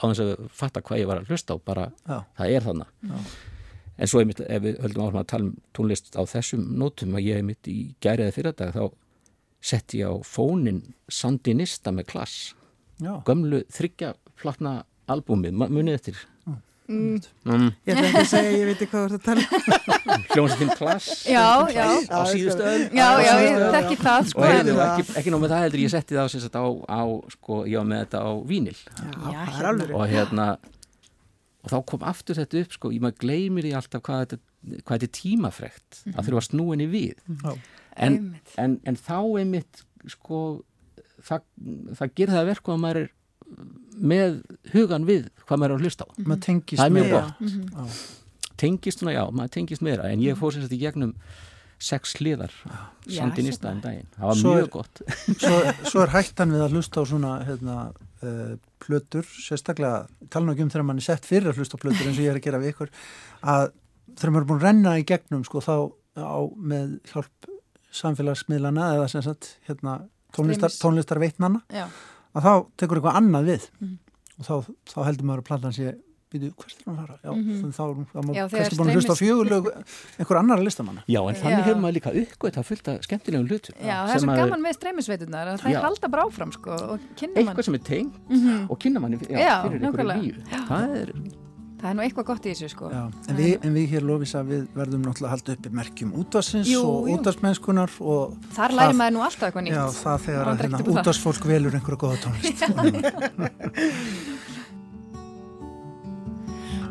[0.00, 2.18] á þess að fatta hvað ég var að hlusta á bara, Já.
[2.38, 3.16] það er þannig Já.
[3.94, 7.28] en svo einmitt, ef við höldum áfram að tala um tónlist á þessum nótum að
[7.28, 8.84] ég hef mitt í gæriði fyrir dag þá
[9.64, 12.54] sett ég á fónin Sandinista með klass
[13.02, 13.18] Já.
[13.26, 14.14] gömlu þryggja
[15.08, 16.24] albúmið, munið eftir
[16.84, 17.20] Mm.
[17.48, 17.68] Mm.
[17.88, 19.44] Ég ætla ekki að segja, ég veit ekki hvað þú ert að tala
[20.34, 21.06] Hljómsveitin Klass.
[21.24, 21.86] Já, já.
[22.12, 25.64] Á síðustu öll Já, já, ég þekki það sko, Og ekki, ekki nóg með það
[25.64, 29.38] heldur, ég setti það á, á, á sko, ég var með þetta á vínil Já,
[29.48, 30.48] það er alveg Og hérna
[31.64, 34.38] og þá kom aftur þetta upp, sko, ég maður gleymir því alltaf hvað þetta,
[34.82, 36.18] hvað þetta er tímafrekt mm -hmm.
[36.18, 37.22] að þurfa snúinni við.
[37.24, 37.62] Mm.
[37.96, 38.18] en,
[38.60, 40.40] en, en þá einmitt sko
[41.24, 41.46] það,
[41.96, 43.10] það gerða það verku að maður er
[43.94, 46.08] með hugan við hvað maður er að hlusta á.
[46.16, 46.76] Mm -hmm.
[46.76, 47.40] það er mjög gott.
[47.40, 47.98] Mm -hmm.
[48.56, 51.14] tengist svona, já, maður tengist meira en ég fór sérst í gegnum
[51.78, 52.52] sex hliðar
[53.08, 54.06] sandinista en daginn.
[54.16, 55.00] Það var svo mjög er, gott.
[55.38, 55.56] svo,
[55.90, 60.70] svo er hættan við að hlusta á svona hérna, uh, plötur sérstaklega, tala ekki um
[60.70, 62.72] þegar mann er sett fyrir að hlusta plötur eins og ég er að gera við
[62.74, 62.90] ykkur
[63.42, 63.72] að
[64.14, 65.76] þegar maður er búin að renna í gegnum sko þá
[66.14, 67.50] á með hjálp
[67.90, 71.88] samfélagsmiðlana eða sem sagt hérna tónlistar, tónlistar veitnana já
[72.34, 73.94] að þá tekur eitthvað annað við mm.
[74.38, 75.94] og þá, þá heldur maður að platan sé
[76.34, 77.16] býtu, hvert er hann að fara?
[77.22, 77.60] Já, mm -hmm.
[77.62, 79.68] þá, þá er maður kannski búin að hlusta á fjögulög
[80.18, 81.04] einhver annar að listamanna.
[81.06, 83.78] Já, en þannig hefur maður líka uppgöt að fylta skemmtilegum hlutum.
[83.78, 87.08] Já, það er svo gaman með streymisveitunar að það er halda bara áfram, sko, og
[87.14, 87.46] kynna mann.
[87.46, 88.66] Eitthvað sem er tengt mm -hmm.
[88.68, 90.36] og kynna mann fyrir einhverju líf.
[90.68, 91.12] Það er
[91.84, 92.86] Það er nú eitthvað gott í þessu sko.
[92.88, 96.14] Já, en, við, en við hér lofis að við verðum náttúrulega að halda uppi merkjum
[96.22, 99.76] útvarsins jú, og útvarsmennskunar og Þar læri maður nú alltaf eitthvað nýtt.
[99.76, 102.64] Já, það þegar að hérna, útvarsfólk velur einhverja goða tónlist.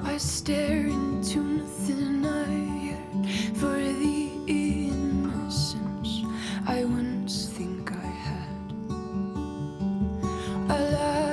[0.13, 2.27] I stare into nothing I
[2.85, 3.25] heard
[3.57, 6.21] for the innocence
[6.67, 8.61] I once think I had
[10.69, 11.32] A lack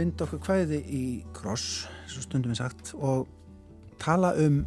[0.00, 1.04] vinda okkur hvæði í
[1.36, 3.28] kross, svo stundum við sagt, og
[4.00, 4.62] tala um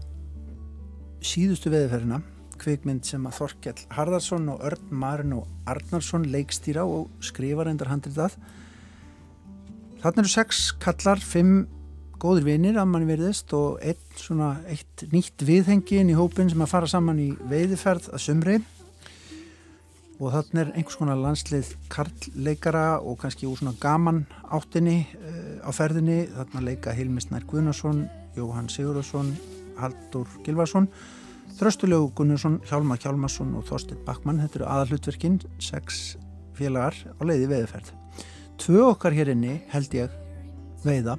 [1.24, 2.22] síðustu veðiferðina,
[2.62, 8.38] kvikmynd sem að Þorkjell Harðarsson og Örn Marin og Arnarsson leikstýra og skrifa reyndar handritað.
[10.04, 11.66] Þannig eru sex kallar, fimm
[12.24, 16.72] góðir vinir að mann verðist og eitt, svona, eitt nýtt viðhengin í hópin sem að
[16.72, 18.60] fara saman í veiðiferð að sumri
[20.24, 24.24] og þannig er einhvers konar landslið karlleikara og kannski úr svona gaman
[24.56, 26.24] áttinni uh, á ferðinni.
[26.32, 28.06] Þarna leika Hilmisnær Guðnarsson
[28.38, 29.36] Jóhann Sigurðarsson,
[29.78, 30.88] Haldur Gilvarsson
[31.54, 36.16] Þröstulegu Gunnarsson Hjálmar Hjálmarsson og Þorstin Bakmann þetta eru aðalhutverkinn, sex
[36.58, 37.94] félagar á leiði veiðferð
[38.64, 40.12] Tvö okkar hér inni held ég
[40.86, 41.18] veiða.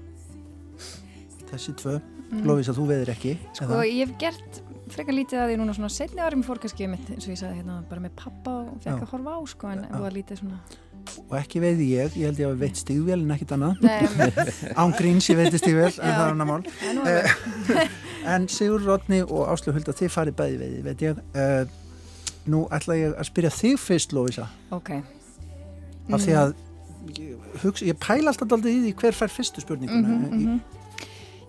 [1.50, 2.44] Þessi tvö, mm.
[2.46, 3.82] lofis að þú veiðir ekki Sko eða?
[3.88, 4.60] ég hef gert
[4.92, 7.60] frekar lítið að því núna svona setni árum fór kannski mitt eins og ég sagði
[7.60, 9.04] hérna bara með pappa og fekk Já.
[9.04, 10.58] að horfa á sko en það var lítið svona
[11.28, 13.82] og ekki veiði ég, ég held ég að veit stígvél en ekkit annað.
[14.80, 16.62] Án gríns ég veiti stígvél en það er annar mál.
[17.04, 17.90] Eh,
[18.32, 21.20] en Sigur Rodni og Áslu Hulda þið farið bæði veiði, veit ég.
[21.36, 21.66] Uh,
[22.50, 24.94] nú ætla ég að spyrja þig fyrst Lóisa ok.
[26.12, 26.54] Af því að
[27.16, 30.46] ég, hugsa, ég pæla alltaf aldrei í því hver fær fyrstu spurninguna mm -hmm, mm
[30.46, 30.83] -hmm.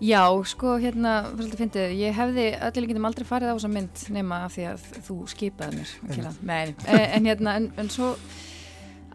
[0.04, 1.14] Já, sko, hérna,
[1.56, 5.16] fyndið, ég hefði öllu líkindum aldrei farið á þessa mynd nema af því að þú
[5.32, 5.94] skipaði mér
[6.52, 8.10] en, en hérna, en, en svo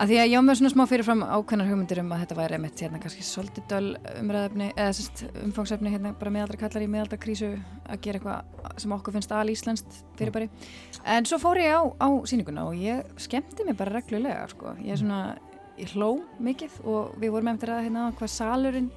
[0.01, 2.61] að því að ég á mér svona smá fyrirfram ákveðnar hugmyndir um að þetta væri
[2.63, 3.91] mitt hérna kannski svolítið döl
[4.23, 7.51] umræðafni eða sérst umfangsefni hérna bara meðaldra kallar í meðaldra krísu
[7.85, 10.49] að gera eitthvað sem okkur finnst al íslenskt fyrirbæri.
[11.05, 14.97] En svo fór ég á, á síninguna og ég skemmti mig bara reglulega sko, ég
[14.97, 15.21] er svona,
[15.77, 18.91] ég hló mikið og við vorum eftir að hérna hvað salurinn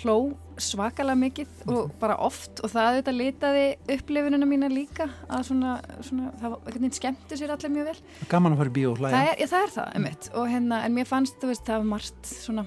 [0.00, 0.16] hló
[0.62, 3.64] svakalega mikið og bara oft og það auðvitað litaði
[3.96, 5.74] upplifununa mína líka að svona,
[6.06, 6.56] svona það
[6.96, 7.98] skemmti sér allir mjög vel.
[8.30, 9.12] Gaman að fara í bíó og hlæja.
[9.16, 12.66] Það það, er það og hérna, en mér fannst, veist, það var margt svona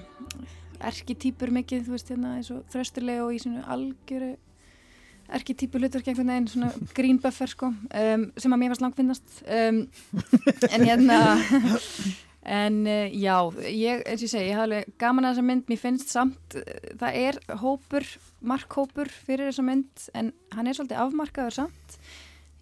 [0.90, 4.32] erketýpur mikið, þú veist, hérna eins og þrösturlega og í svona algjöru
[5.30, 9.84] erketýpur hlutverk einhvern veginn, svona greenbuffer sko, um, sem að mér fannst langfinnast um,
[10.70, 11.20] en hérna
[12.50, 13.36] En uh, já,
[13.70, 16.56] ég, eins og ég segi, ég hafa alveg gaman að þessa mynd, mér finnst samt,
[16.58, 18.06] uh, það er hópur,
[18.42, 21.98] markhópur fyrir þessa mynd, en hann er svolítið afmarkaður samt.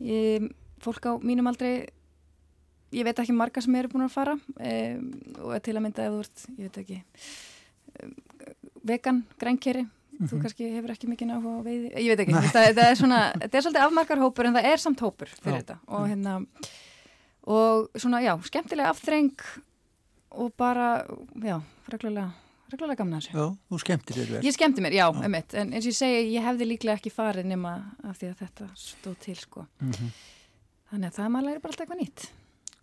[0.05, 0.51] Ég,
[0.85, 1.89] fólk á mínum aldrei,
[2.95, 5.07] ég veit ekki marga sem eru búin að fara um,
[5.45, 6.99] og til að mynda ef þú ert, ég veit ekki,
[8.03, 8.15] um,
[8.89, 10.29] vegan, grænkeri, mm -hmm.
[10.29, 10.43] þú mhm.
[10.43, 13.63] kannski hefur ekki mikið náttúrulega veiði, ég veit ekki, það, það er svona, þetta er
[13.63, 15.61] svolítið afmarkar hópur en það er samt hópur fyrir já.
[15.61, 16.35] þetta og hérna,
[17.43, 19.37] og svona, já, skemmtilega aftreng
[20.31, 21.07] og bara,
[21.43, 22.31] já, reglulega
[22.73, 23.35] reglulega gamna þessu.
[23.35, 24.41] Já, þú skemmtir þér vel.
[24.45, 25.21] Ég skemmti mér, já, já.
[25.29, 28.43] emitt, en eins og ég segi, ég hefði líklega ekki farið nema af því að
[28.43, 29.67] þetta stóð til, sko.
[29.81, 30.11] Mm -hmm.
[30.91, 32.27] Þannig að það maður læri bara alltaf eitthvað nýtt.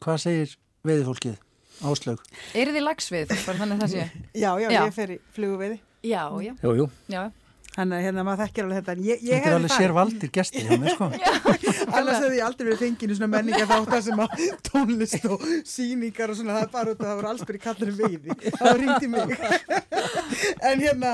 [0.06, 1.38] Hvað segir veðifólkið,
[1.82, 2.20] áslög?
[2.54, 4.04] Er þið lagsvið, bara þannig að það sé?
[4.44, 4.86] Já, já, já.
[4.86, 5.80] ég fer í fluguveiði.
[6.04, 6.54] Já, já.
[6.64, 6.90] Jú, jú.
[7.10, 7.32] Já,
[7.76, 8.94] Þannig að hérna maður þekkir alveg þetta.
[9.04, 11.10] Ég, ég Þetta er alveg sér valdir gæsti hjá mig sko.
[11.98, 16.40] Annars hefði ég aldrei verið fenginu svona menninga þáttar sem að tónlist og síningar og
[16.40, 18.38] svona það er bara út að það voru alls byrju kallar veiði.
[18.56, 19.36] Það ringdi mig.
[20.66, 21.12] En hérna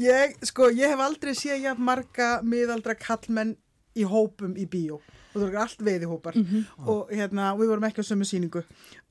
[0.00, 3.54] ég, sko, ég hef aldrei séð marga miðaldra kallmenn
[3.94, 5.00] í hópum í bíó
[5.34, 6.36] og það voru allt veiðihópar.
[6.38, 6.88] Mm -hmm.
[6.88, 8.62] og hérna, við vorum ekki á sömu síningu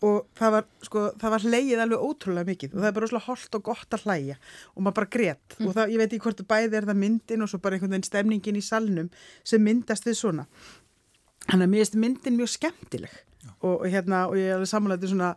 [0.01, 2.69] og það var, sko, það var hleið alveg ótrúlega mikið.
[2.74, 4.38] Og það er bara ótrúlega holdt og gott að hlæja.
[4.76, 5.67] Og maður bara greitt mm.
[5.67, 8.09] og það, ég veit ekki hvort bæði er það myndin og svo bara einhvern veginn
[8.09, 9.09] stemningin í salnum
[9.43, 10.47] sem myndast við svona.
[11.47, 13.13] Þannig að mér finnst myndin mjög skemmtileg.
[13.59, 15.36] Og, og hérna og ég er alveg samanlætið svona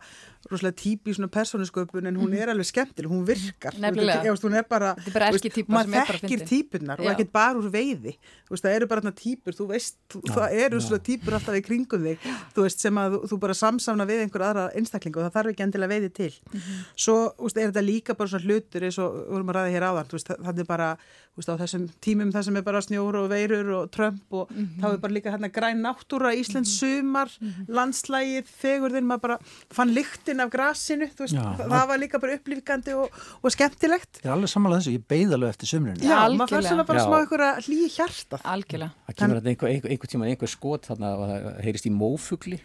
[0.51, 2.41] rosalega típi í svona persónusköpun en hún mhm.
[2.41, 3.77] er alveg skemmtileg, hún virkar.
[3.81, 8.15] Nefnilega, veist, hún er bara, bara veist, maður þekkir típunar og ekkert bara úr veiði.
[8.49, 11.63] Veist, það eru bara þarna típur, þú veist já, það eru svona típur alltaf í
[11.65, 15.37] kringum þig þú veist sem að þú bara samsamna við einhver aðra einstakling og það
[15.37, 16.33] þarf ekki endilega veiði til.
[16.51, 16.83] Mm -hmm.
[16.95, 19.87] svo veist, er þetta líka bara svona hlutur eins og við vorum að ræða hér
[19.89, 20.97] áðan það er bara
[21.45, 24.81] á þessum tímum það sem er bara snjóru og veirur og trömp og mm -hmm.
[24.81, 26.79] þá er bara líka hérna græn náttúra Íslands mhm.
[26.79, 27.65] sumar, mm -hmm.
[27.77, 29.37] landslægið, fegurðin maður bara
[29.69, 33.09] fann lyktin af grasinu veist, Já, það var líka bara upplýfgandi og,
[33.43, 34.19] og skemmtilegt.
[34.23, 36.85] Ég er alveg samanlega þessu, ég beigð alveg eftir sömrinu Já, Já maður fær svona
[36.85, 38.91] bara smá eitthvað hlýi hjarta Algjörlega.
[39.07, 42.59] Það kemur alltaf einhver, einhver, einhver tíma einhver skot þarna og það heyrist í mófugli.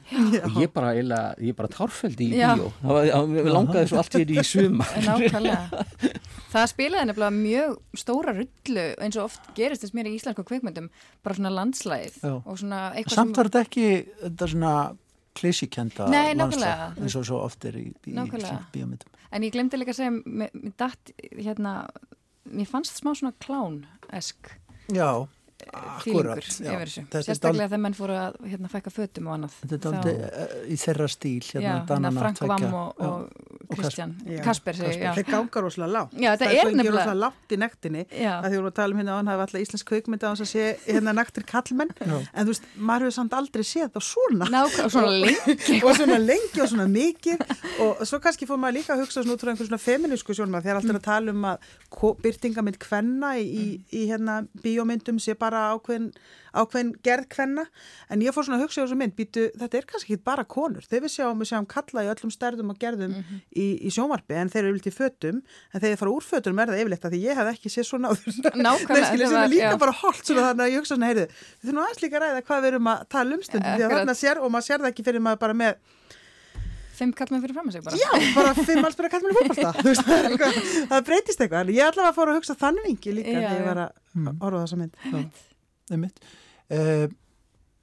[0.45, 2.73] Og ég bara, ég bara tárfældi í bíó.
[2.83, 5.85] Það langaði svo allt hér í suma Nákvæmlega
[6.53, 10.91] Það spilaði nefnilega mjög stóra rullu eins og oft gerist þess mér í íslensku kveikmyndum
[11.25, 12.19] bara svona landslæð
[13.13, 13.87] Samt var þetta ekki
[14.21, 14.75] þetta svona
[15.39, 18.17] klísikenda landslag eins og svo oft er í, í
[18.75, 19.09] bíómyndum?
[19.33, 21.87] En ég glemdi líka að segja mér, datt, hérna,
[22.53, 24.51] mér fannst smá svona klán-esk.
[24.93, 25.25] Já
[26.05, 27.05] fílingur yfir þessu.
[27.13, 30.79] Sérstaklega þegar menn fóru að hérna, fækka fötum og annað þetta er aldrei uh, í
[30.83, 36.19] þeirra stíl hérna, já, hérna Frank Vam og, og Kristján Kasper þeir gangar óslega lágt
[36.19, 39.19] já, það er nefnilega lágt í nektinni að því vorum að tala um hérna á
[39.21, 43.17] hann hafa alltaf íslensk hans að sé hérna nektir kallmenn en þú veist, maður hefur
[43.17, 44.49] samt aldrei séð það svona.
[44.53, 45.79] Ná, og svona lengi.
[45.87, 47.45] og svona lengi og svona mikið.
[47.85, 50.59] Og svo kannski fór maður líka að hugsa svona út frá einhvern svona feminísku sjónum
[50.59, 51.69] að þeir alltaf að tala um að
[52.25, 53.35] byrtingamind kvenna
[55.53, 56.09] bara ákveðin,
[56.57, 57.67] ákveðin gerð hvenna
[58.11, 60.45] en ég fór svona að hugsa á þessu mynd býtu, þetta er kannski ekki bara
[60.49, 60.85] konur.
[60.89, 63.43] Þegar við sjáum, við sjáum kalla í öllum stærðum og gerðum mm -hmm.
[63.53, 66.59] í, í sjómarfi en þeir eru vilt í fötum en þegar þeir fara úr fötum
[66.59, 69.79] er það yfirleitt að því ég hef ekki séð svona Nákvæmlega Það er líka já.
[69.81, 72.45] bara holdt svona þannig að ég hugsa svona heyrðu við þurfum aðeins líka að ræða
[72.49, 74.93] hvað við erum að tala um stundum því að þarna sér og maður sér það
[74.93, 75.75] ekki fyrir maður bara með
[77.03, 77.99] Fimm kallmenn fyrir fram að sig bara.
[77.99, 79.71] Já, bara fimm alls bara kallmenn í fólkvallta
[80.93, 83.83] Það breytist eitthvað, en ég allavega fór að hugsa þannig vingi líka þegar ég var
[83.87, 84.39] að mm.
[84.39, 85.43] orða þessa mynd.
[85.93, 86.23] Einmitt.
[86.73, 87.07] Uh,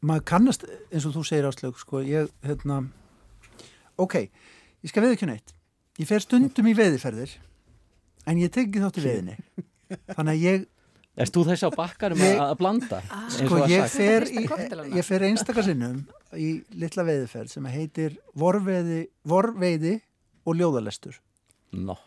[0.05, 2.81] maður kannast eins og þú segir áslög sko, ég, hérna
[3.99, 4.15] ok,
[4.83, 5.53] ég skal veða ekki neitt
[5.99, 7.35] ég fer stundum í veðiferðir
[8.29, 9.37] en ég teki þátt í veðinni
[10.15, 10.67] þannig að ég
[11.19, 13.01] Erst þú þess á bakkarum ég, að blanda?
[13.11, 14.45] Ah, sko ég fer, í,
[14.95, 15.97] ég fer einstakasinnum
[16.39, 16.49] í
[16.79, 19.97] litla veiðiferð sem heitir vorveiði, vorveiði
[20.47, 21.19] og ljóðalestur.
[21.75, 21.99] No.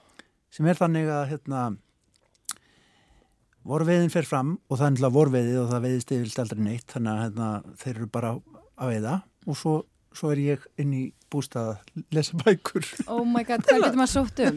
[0.51, 1.61] sem er þannig að hérna
[3.69, 7.13] vorveiðin fer fram og það er náttúrulega vorveiði og það veiðist yfirlt aldrei neitt þannig
[7.13, 7.51] að hérna,
[7.83, 9.17] þeir eru bara að veiða.
[9.47, 9.75] Og svo,
[10.17, 12.87] svo er ég inn í bústað að lesa bækur.
[13.09, 14.57] Oh my god, hvað getur maður sótt um?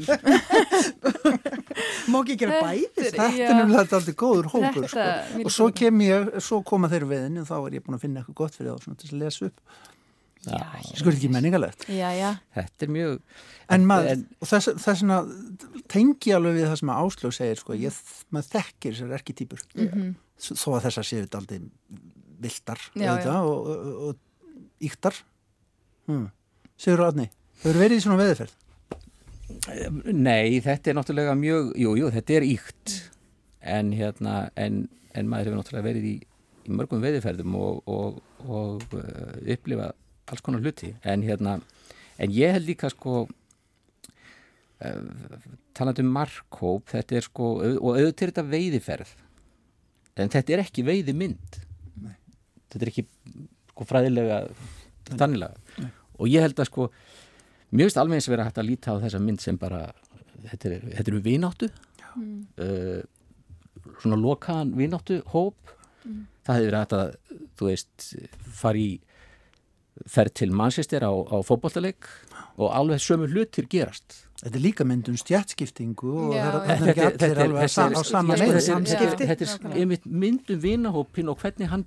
[2.11, 2.85] Má ekki gera bæði?
[2.99, 5.09] Þetta er náttúrulega alltaf góður hópur sko.
[5.41, 5.71] og svo,
[6.05, 8.79] ég, svo koma þeir veiðin og þá er ég búin að finna eitthvað gott fyrir
[8.79, 9.77] þá til að lesa upp.
[10.95, 12.35] Skur ekki menningalegt já, já.
[12.53, 13.13] Þetta er mjög
[13.73, 15.21] En maður, en, þess, þessuna
[15.89, 17.97] tengi alveg við það sem Áslög segir sko, ég,
[18.35, 20.11] maður þekkir þessar erki týpur mm -hmm.
[20.61, 21.59] þó að þessar séu þetta aldrei
[22.45, 25.17] viltar já, og, og, og íktar
[26.05, 26.27] hmm.
[26.79, 27.29] Sigur Ráðni,
[27.63, 28.61] eru verið í svona veðiferð
[30.11, 32.95] Nei, þetta er náttúrulega mjög Jú, jú, þetta er íkt
[33.65, 34.85] en hérna, en,
[35.17, 36.15] en maður hefur náttúrulega verið í,
[36.67, 37.93] í mörgum veðiferðum og,
[38.45, 39.01] og uh,
[39.41, 39.95] upplifað
[40.29, 40.91] alls konar hluti.
[41.05, 41.59] En hérna,
[42.21, 45.01] en ég held líka sko uh,
[45.77, 49.11] talað um markkóp þetta er sko, og auðvitað er þetta veiðiferð
[50.15, 51.59] en þetta er ekki veiðimynd.
[52.05, 52.15] Nei.
[52.71, 53.07] þetta er ekki
[53.73, 54.37] sko fræðilega
[55.15, 55.89] tannilega
[56.19, 56.89] og ég held að sko
[57.75, 59.81] mjög veist alveg eins að vera hægt að líta á þessa mynd sem bara
[60.51, 63.01] þetta eru er vináttu uh,
[64.01, 65.73] svona lokaðan vináttu hóp
[66.05, 66.21] mm.
[66.45, 68.07] það hefur verið hægt að þú veist
[68.61, 68.91] fara í
[70.11, 72.07] fer til Manchester á, á fókbóltaleg
[72.59, 74.23] og alveg sömu hlutir gerast.
[74.41, 78.59] Þetta er líka myndum stjætskiptingu og það er ekki allir alveg á sama leið
[79.21, 81.85] Þetta er myndum vinahópin og hvernig hann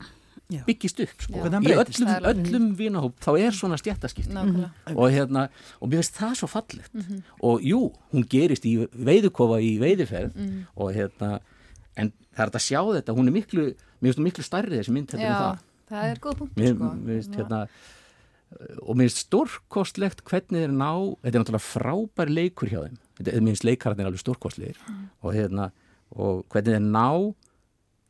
[0.49, 1.43] byggist upp sko.
[1.45, 6.49] í öllum, öllum vinahóp þá er svona stjættaskipting og hérna og mér finnst það svo
[6.49, 6.95] fallegt.
[6.95, 7.21] Mm -hmm.
[7.43, 10.65] og jú, hún gerist í veiðukofa í veiðuferð mm -hmm.
[10.77, 11.41] og hérna
[11.97, 13.65] en það er að sjá þetta, hún er miklu
[14.01, 15.59] mér finnst hún miklu starrið þessi mynd þetta er það.
[15.91, 16.85] það er góð punkt mér, sko.
[16.85, 17.69] mér finnst hérna
[18.83, 20.93] og mér finnst stórkostlegt hvernig þeir ná,
[21.23, 24.79] þetta er náttúrulega frábær leikur hjá þeim, þetta er minnst leikararnir alveg stórkostlegir.
[24.89, 25.05] Mm.
[25.21, 25.71] og, hérna,
[26.17, 27.35] og hvernig þeir ná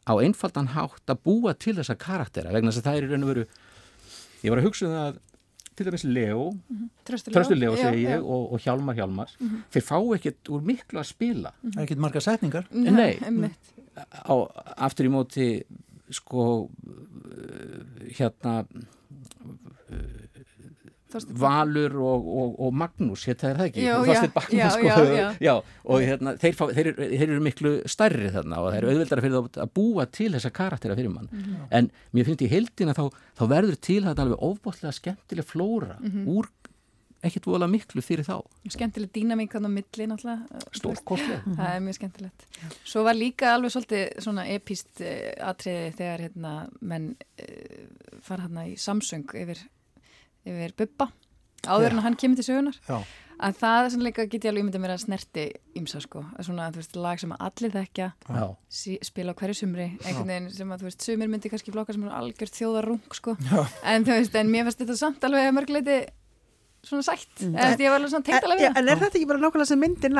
[0.08, 3.24] á einfaldan hátt að búa til þessa karaktera vegna þess að það er í raun
[3.26, 3.46] og veru
[4.42, 5.18] ég var að hugsa um það
[5.78, 6.86] til dæmis Leo, Mhm.
[7.06, 9.36] Tröstu Tröstu Leo Já, segi ég og, og Hjálmar Hjálmars
[9.70, 12.66] þeir fá ekkert úr miklu að spila Það er ekkert marga setningar.
[12.72, 13.18] Nei.
[14.26, 14.34] á,
[14.88, 15.46] aftur í móti
[16.10, 16.68] sko
[18.18, 18.64] hérna
[21.40, 23.86] Valur og, og, og Magnús þetta er það ekki?
[24.34, 25.54] Bachmann, já, sko, já, já.
[25.84, 29.36] og hérna, þeir, fá, þeir, þeir eru miklu stærri þarna og það eru auðveldara fyrir
[29.38, 31.66] þá að búa til þessa karaktera fyrir mann Mhm.
[31.70, 36.26] en mér finnst í heildina þá, þá verður til þetta alveg ofbóðslega skemmtileg flóra Mhm.
[36.28, 36.48] úr
[37.18, 38.36] ekkert voðalega miklu fyrir þá.
[38.70, 42.44] Skemmtileg dýnamík hann á milli náttúrulega stórkostlega það er mjög skemmtilegt.
[42.86, 47.08] Svo var líka alveg svolítið svona epíst uh, atriði þegar hérna menn
[47.42, 49.58] uh, fara hérna í Samsung yfir,
[50.48, 51.10] yfir Bubba
[51.66, 53.00] áður en hann kemur til sögunar Já.
[53.38, 55.44] að það er líka get ég alveg ímyndið mér að snerti
[55.78, 58.08] ímsa sko, svona þú veist lag sem allir þekkja
[58.68, 61.96] sí, spila á hverju sumri einhvern veginn sem að þú veist, sumir myndi kannski flokka
[61.96, 63.36] sem er algjört þjóðarung sko.
[63.42, 63.60] Já.
[63.82, 65.98] en þú veist, en mér finnst þetta samt alveg að mörguleiti
[66.86, 67.54] svona sætt, mm.
[67.58, 69.80] eða ég var alveg svona tengt alveg við en er þetta ekki bara nákvæmlega sem
[69.82, 70.18] myndin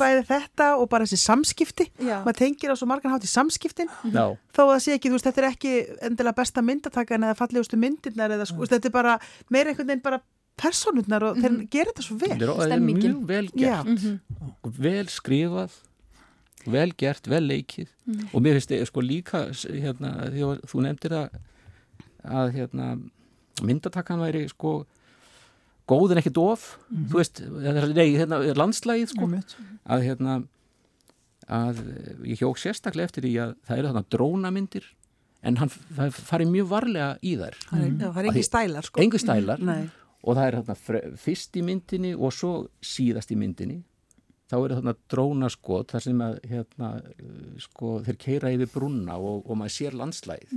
[0.00, 1.86] bæði þetta og bara þessi samskipti?
[1.96, 2.18] Já.
[2.26, 3.88] maður tengir á svo margan hátt í samskiptin.
[4.12, 4.24] Já.
[4.52, 5.72] þó að það sé ekki, þú veist, þetta er ekki
[6.10, 9.16] endilega besta myndatakan eða fallegustu myndirnar eða sko, þetta er bara
[9.48, 10.20] meira einhvern veginn bara
[10.60, 12.34] personurnar og þeir gera þetta svo vel.
[12.34, 13.94] Þetta er, þetta mjög vel gert.
[13.94, 14.18] Mhm.
[14.84, 15.78] vel skrifað
[16.68, 17.88] vel gert, vel leikið.
[18.34, 21.38] Og mér finnst ég sko líka hérna, að þú nefndir það
[22.20, 22.88] að hérna,
[23.64, 24.84] myndatakkan væri sko
[25.90, 26.64] góð en ekki dof
[27.10, 29.26] þú veist, þetta er- nei, hérna, landslægið sko,
[29.90, 30.38] að hérna
[31.50, 31.80] að
[32.30, 34.84] ég hjók sérstaklega eftir því að það eru þarna drónamyndir
[35.42, 37.54] en hann það farið mjög varlega í þær.
[37.70, 39.00] Það er, það er ekki því- stælar sko.
[39.00, 39.62] engu stælar.
[39.64, 39.90] Nei.
[40.22, 42.50] og það er þarna fyrst í myndinni og svo
[42.84, 43.78] síðast í myndinni.
[44.50, 46.88] Þá eru þarna drónaskot þar sem að hérna,
[47.64, 50.52] sko, þeir keira yfir brunna og, og maður sér landslæð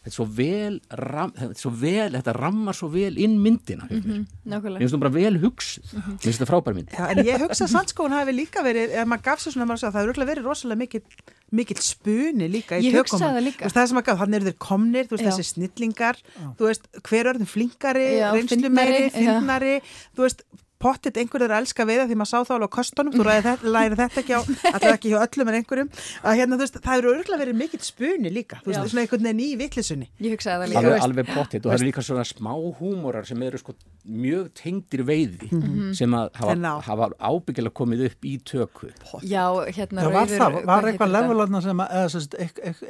[0.00, 3.84] þetta er svo vel, ram, þetta, er svo vel þetta rammar svo vel inn myndina
[3.84, 4.22] mm -hmm.
[4.48, 7.42] mér nákvæmlega finnst þú bara vel hugsuð mér finnst þetta frábær mynd Já, en ég
[7.44, 10.08] hugsa að sandskóin hafi líka verið ef maður gaf sér svona, maður að segja, það
[10.08, 11.04] hefur verið rosalega mikill,
[11.52, 13.60] mikill spuni líka í Ég tökum hugsaði það líka.
[13.60, 15.30] Þú veist, það sem maður gaf, þannig eru þeir komnir þú veist, Já.
[15.30, 16.16] þessi snillingar
[16.56, 19.20] þú veist, hver er þeim flinkari, Já, reynslu fyndnari, meiri, já.
[19.20, 19.74] fyndnari
[20.16, 20.44] þú veist,
[20.80, 23.26] pottit einhver er að elska við það því maður sá þá alveg á kostunum, þú
[23.26, 25.90] ræði þetta, læri þetta ekki á, allir ekki hjá öllum en einhverjum.
[26.24, 29.26] Að hérna, þú veist, það eru örgulega verið mikill spuni líka, þú veist, svona einhvern
[29.28, 31.06] veginn í vittlisunni ég hugsaði það líka alveg, veist.
[31.10, 33.74] alveg pottitt og það eru líka svona smá húmorar sem eru sko
[34.10, 35.50] mjög tengdir veiði
[35.98, 36.70] sem að Þeir ná.
[36.80, 38.88] hafa, hafa ábyggilega komið upp í tökku
[39.28, 39.44] já,
[39.76, 42.22] hérna Já, var rauður- það, var hvað eitthvað levelarna sem, að- sem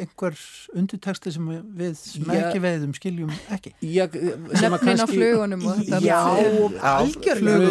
[0.05, 0.39] einhver
[0.79, 1.49] undirteksti sem
[1.81, 3.75] við sem ekki veiðum skiljum ekki?
[4.55, 5.67] sem að Nöfnin á flugunum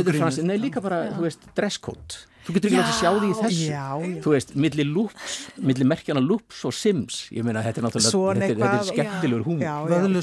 [0.09, 0.25] og þetta já, allt.
[0.25, 0.25] algjörlega.
[0.25, 3.27] flugurinn frans, nei líka bara, þú veist, dresscode þú getur ekki látið að sjá því
[3.29, 3.65] í þessu.
[3.69, 4.21] Já, já.
[4.23, 5.33] þú veist, milli loops,
[5.69, 9.73] milli merkjana loops og sims, ég meina þetta er náttúrulega þetta, er- er skemmtilegur já.
[9.91, 10.21] Vöðlu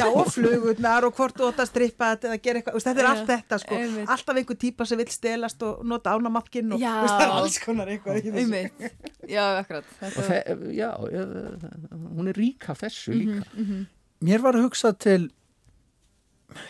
[0.00, 2.88] já, og flugurnar og hvort þú átt að strippa þetta eða gera eitthvað, þú veist,
[2.88, 4.08] þetta er allt þetta sko, einmitt.
[4.16, 6.90] alltaf einhver típa sem vil stelast og nota ánamakkin og Já.
[6.90, 8.18] þú veist, það er alls konar eitthvað
[9.28, 9.84] já, akkurat.
[10.74, 13.86] Já, hún er rík af þessu líka.
[14.24, 15.30] Mér var að hugsa til,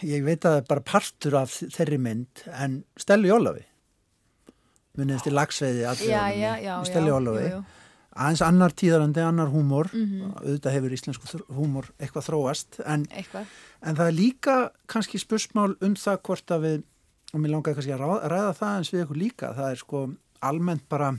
[0.02, 3.64] ég veit að það er bara partur af þeirri mynd, en Stelli Ólafi,
[4.98, 5.86] munið eftir lagsveiði
[6.88, 7.10] Stelli
[7.50, 7.64] jú.
[8.14, 10.34] aðeins annar tíðarandi, annar húmor, Mhm.
[10.38, 13.46] auðvitað hefur íslensku húmor eitthvað þróast, en, eitthvað
[13.82, 16.82] en það er líka kannski spursmál um það hvort að við,
[17.34, 20.04] og mér langaði kannski að ráða, ræða það eins við ykkur líka, það er sko
[20.42, 21.18] almennt bara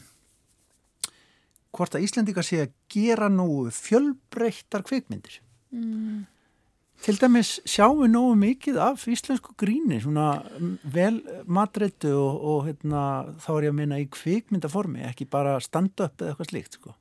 [1.75, 5.39] hvort að Íslendingar sé að gera nógu fjölbreyttar kvikmyndir.
[5.73, 6.25] mm.
[7.05, 12.63] Til dæmis sjáum við nógu mikið af íslensku gríni, svona mm, vel matreitu og, og
[12.65, 13.01] hérna,
[13.43, 16.77] þá er ég að minna í kvikmyndaformi, ekki bara stand-up eða eitthvað slíkt.
[16.79, 16.95] Sko.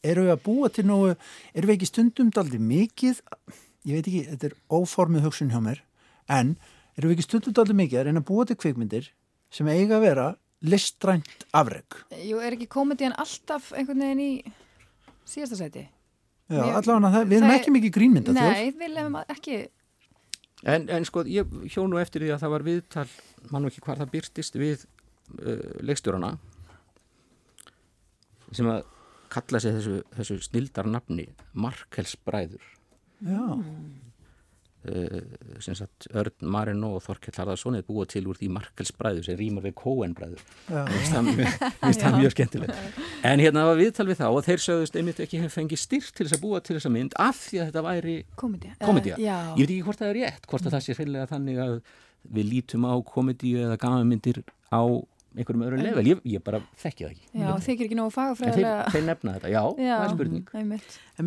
[0.00, 1.10] Eru við að búa til nógu,
[1.52, 3.20] eru við ekki stundum daldi mikið,
[3.84, 5.82] ég veit ekki, þetta er óformið hugsun hjá mér,
[6.32, 6.54] en
[6.96, 9.10] eru við ekki stundum daldi mikið að reyna að búa til kvikmyndir
[9.52, 10.30] sem eiga að vera
[10.64, 12.00] listrænt afreg.
[12.24, 14.32] Jú, er ekki komedian alltaf einhvern veginn í
[15.28, 15.84] síðasta sæti?
[16.46, 19.56] Já, allavega það, við erum er- ekki mikið grínmynda Nei, við lefum ekki
[20.66, 23.06] En, en sko, ég hjó nú eftir því að það var viðtal,
[23.52, 26.30] mann ekki hvar það byrtist við uh, leikstjórana
[28.56, 28.84] sem að
[29.34, 32.62] kalla sig þessu, þessu snildar nafni Markels bræður
[33.26, 34.05] Já, sem
[35.78, 39.64] sagt Örn Marino og Þorkell Harðarsson er búið til úr því Markels bræður sem rýmar
[39.66, 43.00] við Coen bræður já, Mér finnst það það mjög skemmtilegt.
[43.26, 46.12] En hérna það var viðtal við þá og þeir sögðust einmitt ekki hef fengið styrt
[46.16, 48.16] til þess að búa til þessa mynd af því að þetta væri.
[48.36, 51.60] Uh, já, Ég veit ekki hvort það er rétt, hvort að það sé hreinlega þannig
[51.66, 51.76] að
[52.36, 54.82] við lítum á komedíu eða gamanmyndir á
[55.36, 56.06] einhverjum öðrum level.
[56.08, 57.26] Ég, ég bara þekki það ekki.
[57.36, 60.46] já þykir ekki nógu En þeir, fagafræðilega þeir nefna þetta, já, Já, það er spurning.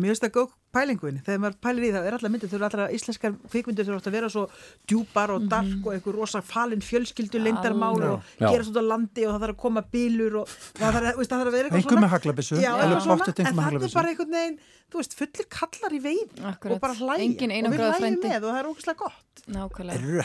[0.00, 2.66] mér finnst það góð, pælinguðin, þegar maður pælir í það er alltaf myndir, þau eru
[2.68, 4.44] alltaf íslenskar kvikmyndir þau eru alltaf að vera svo
[4.90, 5.86] djúpar og dark mm -hmm.
[5.86, 9.82] og einhver rosa falin fjölskyldu leindarmál og gera svona landi og það þarf að koma
[9.92, 13.82] bílur og það þarf, veist, það þarf að vera eitthvað svona með haglabissu en það
[13.82, 14.58] er bara einhvern veginn
[14.90, 18.60] þú veist, fullir kallar í veið og bara hlægja og við hlægjum með og það
[18.60, 19.44] er ógæslega gott.
[19.46, 20.24] Nákvæmlega.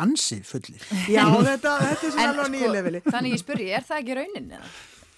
[0.00, 0.84] Ansið fullir.
[1.12, 3.02] Já, þetta, þetta er svona alveg á nýju sko, leveli.
[3.04, 4.70] Þannig ég spurði, er það ekki raunin eða?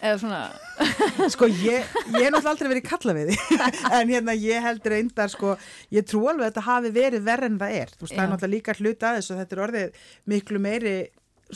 [0.02, 0.40] Eða svona.
[1.34, 3.32] Sko ég, ég hef náttúrulega aldrei verið kalla við
[3.98, 5.56] en hérna ég held reyndar sko
[5.94, 7.92] ég trú alveg að þetta hafi verið verð en það er.
[7.94, 10.96] Þú veist það er náttúrulega líka hlut aðeins og þetta er orðið miklu meiri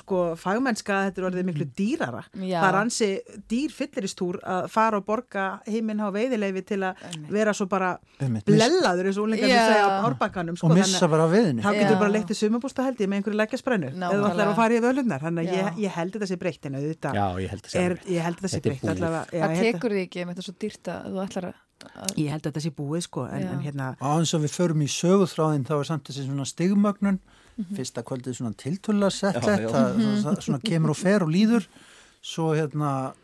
[0.00, 2.22] sko fagmennska þetta er orðið miklu dýrara.
[2.36, 2.58] Já.
[2.60, 3.08] það er ansi
[3.50, 7.94] dýr fylliristúr að fara og borga heiminn á veiðileifi til að vera svo bara
[8.46, 12.00] blellaður eins og úrlingar sem segja á árbakkanum sko, og missa bara viðinni þá getur
[12.02, 14.82] bara leitt í sumabústa held ég með einhverju leggjasprænu eða þú ætlar að fara í
[14.84, 18.64] völunar þannig að ég, ég held þetta sé breytt en auðvitað ég held þetta sé
[18.66, 21.62] breytt það tekur því ekki með þetta svo dýrta að þú ætlar að
[22.16, 23.90] Ég held að þetta sé búið sko en, en hérna...
[24.00, 27.18] Á eins og við förum í sögúþráðin þá er samt þessi svona stigmögnun.
[27.18, 27.35] mm -hmm.
[27.56, 31.68] Fyrsta kvöldið svona tiltulla settlegt það svona kemur og fer og líður.
[32.26, 33.14] Svo hérna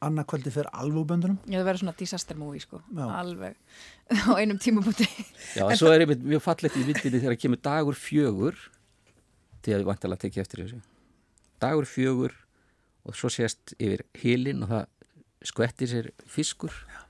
[0.00, 2.80] annað kvöldið fer alveg úr böndunum Já það verður svona disaster movie sko.
[2.96, 3.04] Já.
[3.20, 3.58] alveg.
[4.26, 5.06] Á einum tímabúti
[5.56, 8.56] Já en svo er einmitt mjög fallet í vittinni þegar kemur dagur fjögur
[9.60, 10.80] til að við vantilega tekja eftir þessu.
[11.60, 12.34] Dagur fjögur
[13.04, 14.88] og svo sést yfir hilin og það
[15.50, 16.72] skvettir sér fiskur.
[16.72, 17.09] Já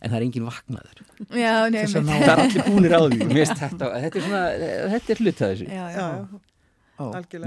[0.00, 1.00] en það er engin vaknaður.
[1.36, 3.18] Já, nei, það er allir búinir á því.
[3.50, 4.42] Þetta, þetta er svona,
[4.96, 5.66] þetta er hlut að þessu.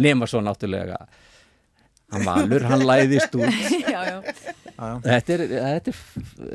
[0.04, 0.98] Nema svo náttúrulega
[2.14, 3.50] hann valur, hann læðist út.
[4.74, 5.98] Þetta er þetta er,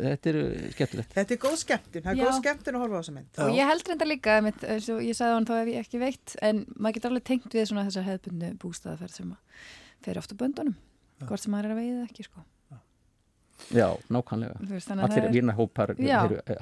[0.02, 0.38] þetta er
[0.74, 1.12] skemmtilegt.
[1.14, 3.38] Þetta er góð skemmtun, það er góð skemmtun að horfa á þessa mynd.
[3.44, 6.64] Og ég held reynda líka, mitt, ég sagði hann þá ef ég ekki veit en
[6.74, 9.32] maður getur alveg tengt við svona þessa hefðbundu bústaðaferð sem
[10.04, 10.76] fer ofta böndunum
[11.24, 12.44] hvort sem maður er að veiða ekki sko
[13.74, 14.56] Já, nákvæmlega.
[14.96, 15.32] Allir er...
[15.32, 15.92] vinahópar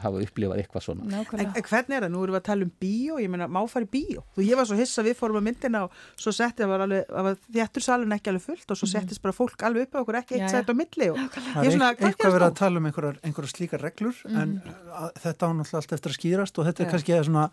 [0.02, 1.06] hafa upplifað eitthvað svona.
[1.06, 2.12] En, en hvernig er það?
[2.14, 4.24] Nú erum við að tala um bíó, ég meina, má fara í bíó.
[4.36, 8.32] Þú, ég var svo hissa, við fórum að myndina og svo settið að þjættursalun ekki
[8.32, 8.94] alveg fullt og svo mhm.
[8.94, 11.10] settist bara fólk alveg upp á okkur ekki eitt sætt á milli.
[11.12, 14.40] Og, það er svona, eitthvað verið að tala um einhverjar, slíkar reglur mm.
[14.42, 17.46] en að, þetta án alltaf eftir að skýrast og þetta er kannski eða svona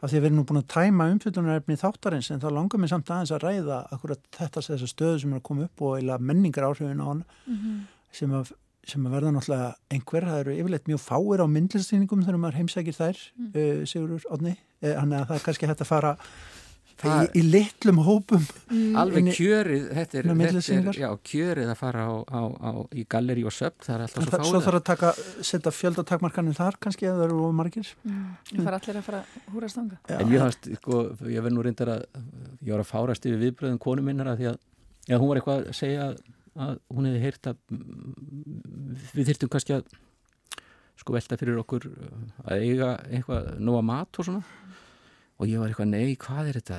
[0.00, 2.92] af því að við erum nú búin að tæma umfjöldunarefni þáttarins en þá langar mér
[2.92, 7.02] samt aðeins að ræða akkurat þetta stöðu sem er að koma upp og menningar áhrifin
[7.04, 7.80] á hann mm -hmm.
[8.16, 8.52] sem að
[8.88, 12.96] sem að verða náttúrulega einhver, það eru yfirleitt mjög fáir á myndlistýningum þegar maður heimsækir
[12.96, 13.50] þær mm.
[13.50, 16.14] uh, Sigurur Odni, þannig uh, að það er kannski hægt að fara
[17.00, 18.42] í, í litlum hópum.
[18.70, 18.96] Mm.
[19.00, 23.44] alveg kjörið þetta er, þetta er já, kjörið að fara á, á, á, í galleri
[23.48, 25.12] og söp það er alltaf svo fáið svo þarf að taka,
[25.50, 27.92] setja fjöldatakmarkanir þar kannski eða það eru margir.
[28.04, 28.26] Mm.
[28.50, 29.22] það fara allir að fara
[29.54, 32.04] húra stanga en ég hafst, sko, ég verð nú reyndar að
[32.60, 34.60] ég var að fárast yfir viðbröðum konu minnar að því að,
[35.06, 36.20] já, hún var eitthvað að segja að
[36.60, 37.60] að hún hefði heyrt að
[39.14, 39.90] við þyrtum kannski að
[41.00, 41.86] sko velta fyrir okkur
[42.44, 44.42] að eiga eitthvað nóga mat og svona.
[45.40, 46.78] Og ég var eitthvað, nei, hvað er þetta?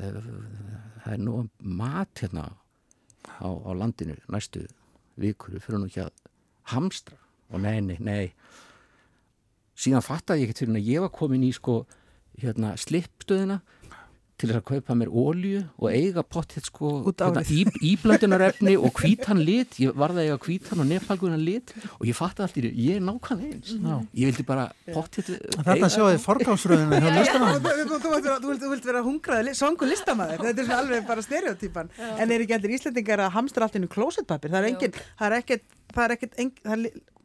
[1.02, 2.44] Það er nóga mat hérna
[3.42, 4.68] á, á landinu næstu
[5.22, 6.12] vikur, við fyrir nú ekki að
[6.76, 7.18] hamstra.
[7.52, 8.30] Og nei, nei, nei.
[9.82, 11.82] Síðan fattaði ég ekkert fyrir að ég var komin í sko
[12.42, 13.62] hérna slippstöðina
[14.42, 19.42] til þess að kaupa mér ólju og eiga potið sko hérna, í, íblöndunarefni og hvítan
[19.46, 19.78] lit.
[19.82, 23.00] Ég var það eiga hvítan og nefnfalgunan lit og ég fatti allt í því, ég
[23.00, 23.74] er nákvæmlega eins.
[23.78, 24.08] Mm.
[24.18, 25.32] ég vildi bara potið
[25.62, 25.92] Þetta.
[25.96, 27.00] sjáði forgámsröðinu
[28.62, 32.56] Þú vilt vera hungraði songu listamæður, þetta er svona alveg bara stereotýpan en er ekki
[32.58, 34.68] allir íslendingar að hamstra allt inn í klósetpapir, það
[35.28, 36.38] er ekkert það er ekkert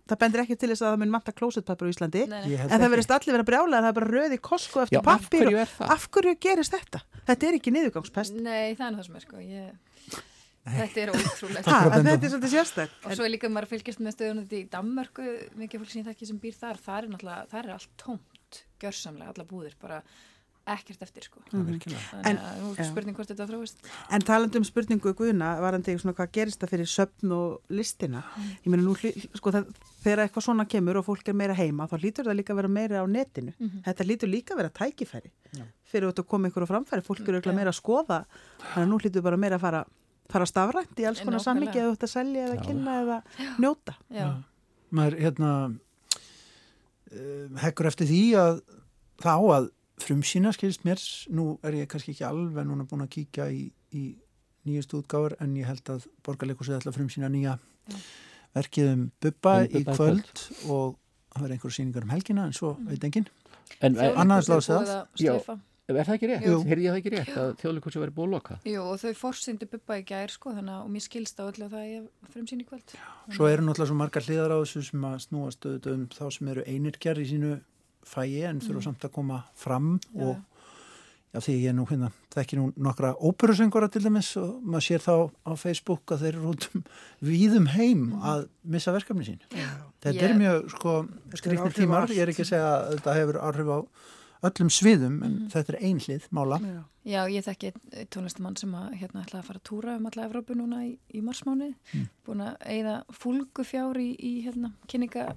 [0.07, 2.23] það bendir ekki til þess að það mun matta klósetpapir á Íslandi.
[2.31, 2.61] Nei, nei.
[2.63, 5.51] en það verðist allir vera brjálega það er bara röði kosko eftir Já, pappir af
[5.51, 7.03] hverju, af hverju gerist þetta?
[7.27, 8.39] Þetta er ekki niðurgangspest.
[8.39, 9.43] Nei, það er það sem er sko.
[9.43, 10.23] Ég...
[10.67, 14.49] Þetta er ótrúlega Þetta er svolítið sérstak Og svo er líka maður fylgjast með stöðunum
[14.51, 15.27] í Danmarku
[15.61, 16.81] mikið fólk sem það ekki sem býr þar.
[16.83, 20.01] Það er, það er allt tómt, gjörsamlega alla búðir bara
[20.67, 21.77] ekkert eftir sko mm.
[22.27, 22.39] en,
[22.89, 26.91] spurning hvort þetta þróist En talandu um spurningu Guðuna varandi svona hvað gerist það fyrir
[26.91, 28.49] söpn og listina mm.
[28.65, 29.69] ég meina nú sko það,
[30.03, 32.73] þegar eitthvað svona kemur og fólk er meira heima þá lítur það líka að vera
[32.79, 33.85] meira á netinu mm -hmm.
[33.87, 35.65] þetta lítur líka að vera tækifæri Já.
[35.85, 38.25] fyrir að koma ykkur á framfæri, fólk eru eitthvað meira að skoða
[38.75, 39.85] þannig að nú lítur bara meira að fara
[40.31, 42.63] fara stafrænt í alls konar sammingi eða þú ætti að selja eða Já.
[42.67, 43.19] kynna eða
[43.63, 44.29] njóta Já.
[44.91, 45.51] Maður hérna
[47.13, 48.61] uh, hekkur eftir því að
[49.23, 49.71] þá að
[50.03, 51.01] frumsýna skilst mér,
[51.33, 53.67] nú er ég kannski ekki alveg núna búin að kíkja í,
[53.97, 54.05] í
[54.67, 58.03] nýjast útgáður en ég held að borgarleikusið ætla að frumsýna nýja ja.
[58.57, 60.45] verkið um Bubba um í kvöld.
[60.67, 60.99] og
[61.33, 62.91] það verður einhverju síningar um helgina en svo mm.
[62.93, 63.33] veit enginn.
[63.83, 66.45] Annaðins lág segðað Er það ekki rétt?
[66.67, 68.55] Heyrði ég það ekki rétt að þjóðleikursi verið búið að loka?
[68.67, 71.69] Jú og þau fórsyndu Bubba í gær sko þannig að og mér skilst á öllu
[71.69, 72.95] að það er frumsýn í kvöld.
[73.37, 76.65] Svo eru náttúrulega svo margar hliðar á þessu sem að snúast um þá sem eru
[76.67, 77.53] einirkjar í sínu
[78.07, 78.87] fæ ég en þurfa mm.
[78.89, 80.37] samt að koma fram og
[81.37, 84.59] já, því ég er nú hérna, það er ekki nú nokkra óperusengora til dæmis og
[84.65, 86.85] maður sér þá á Facebook að þeir eru út um
[87.31, 88.27] víðum heim mm.
[88.33, 88.45] að
[88.77, 89.41] missa verkefni sín.
[89.51, 89.71] Já.
[90.05, 90.29] Þetta yeah.
[90.29, 90.99] er mjög sko
[91.35, 93.79] skriknir tímar, ég er ekki að segja að þetta hefur áhrif á
[94.47, 95.49] öllum sviðum en mm.
[95.55, 96.61] þetta er einhlið mála.
[96.63, 97.73] Já, Já ég þekki
[98.13, 101.23] tónlistamann sem að hérna ætlaði að fara að túra um alla Evrópu núna í, í
[101.25, 102.07] marsmáni mm.
[102.27, 105.29] búin að eigða fúlgufjár í, í hérna, kynninga,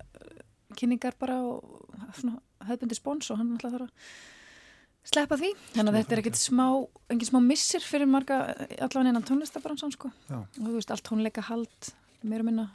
[0.79, 5.51] kynningar bara og svona höfbundi spóns og hann ætlaði að fara að sleppa því.
[5.75, 6.65] Þannig að þetta er ekkert smá
[7.09, 8.39] engin smá missir fyrir marga
[8.77, 10.11] allavega innan tónlistabransan sko.
[10.29, 11.91] Og þú veist allt tónleika hald
[12.21, 12.69] meira minna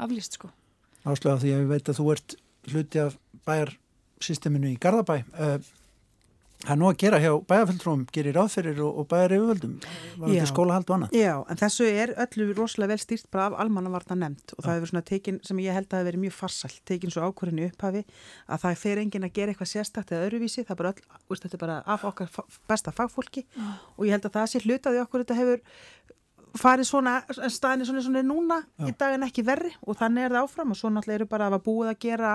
[0.00, 0.50] aflýst sko.
[1.06, 2.36] Áslega því að ég veit að þú ert
[2.72, 3.76] hluti af bæjar
[4.24, 5.58] systeminu í Garðabæ uh,
[6.66, 9.76] það er nú að gera hjá bæjarfjöldrúum gerir ráðferir og, og bæjar yfirvöldum
[10.18, 11.16] var þetta skólahald og annað.
[11.16, 14.92] Já, en þessu er öllu rosalega vel stýrt bara af almannavarna nefnd og það hefur
[14.92, 18.04] svona tekin sem ég held að það hefur verið mjög farsalt tekin svo ákvörðinu upphafi
[18.50, 21.54] að það fer engin að gera eitthvað sérstakt eða öruvísi það er bara, öll, þetta
[21.54, 22.34] er bara af okkar
[22.68, 23.46] besta fagfólki
[23.96, 25.64] og ég held að það sé hlutaði okkur þetta hefur
[26.60, 28.86] farið svona, staðinni svona, svona núna Já.
[28.88, 29.72] í daginn ekki verri.
[29.86, 30.72] Og þannig er það áfram.
[30.72, 32.32] Og svo náttúrulega eru bara að búið að gera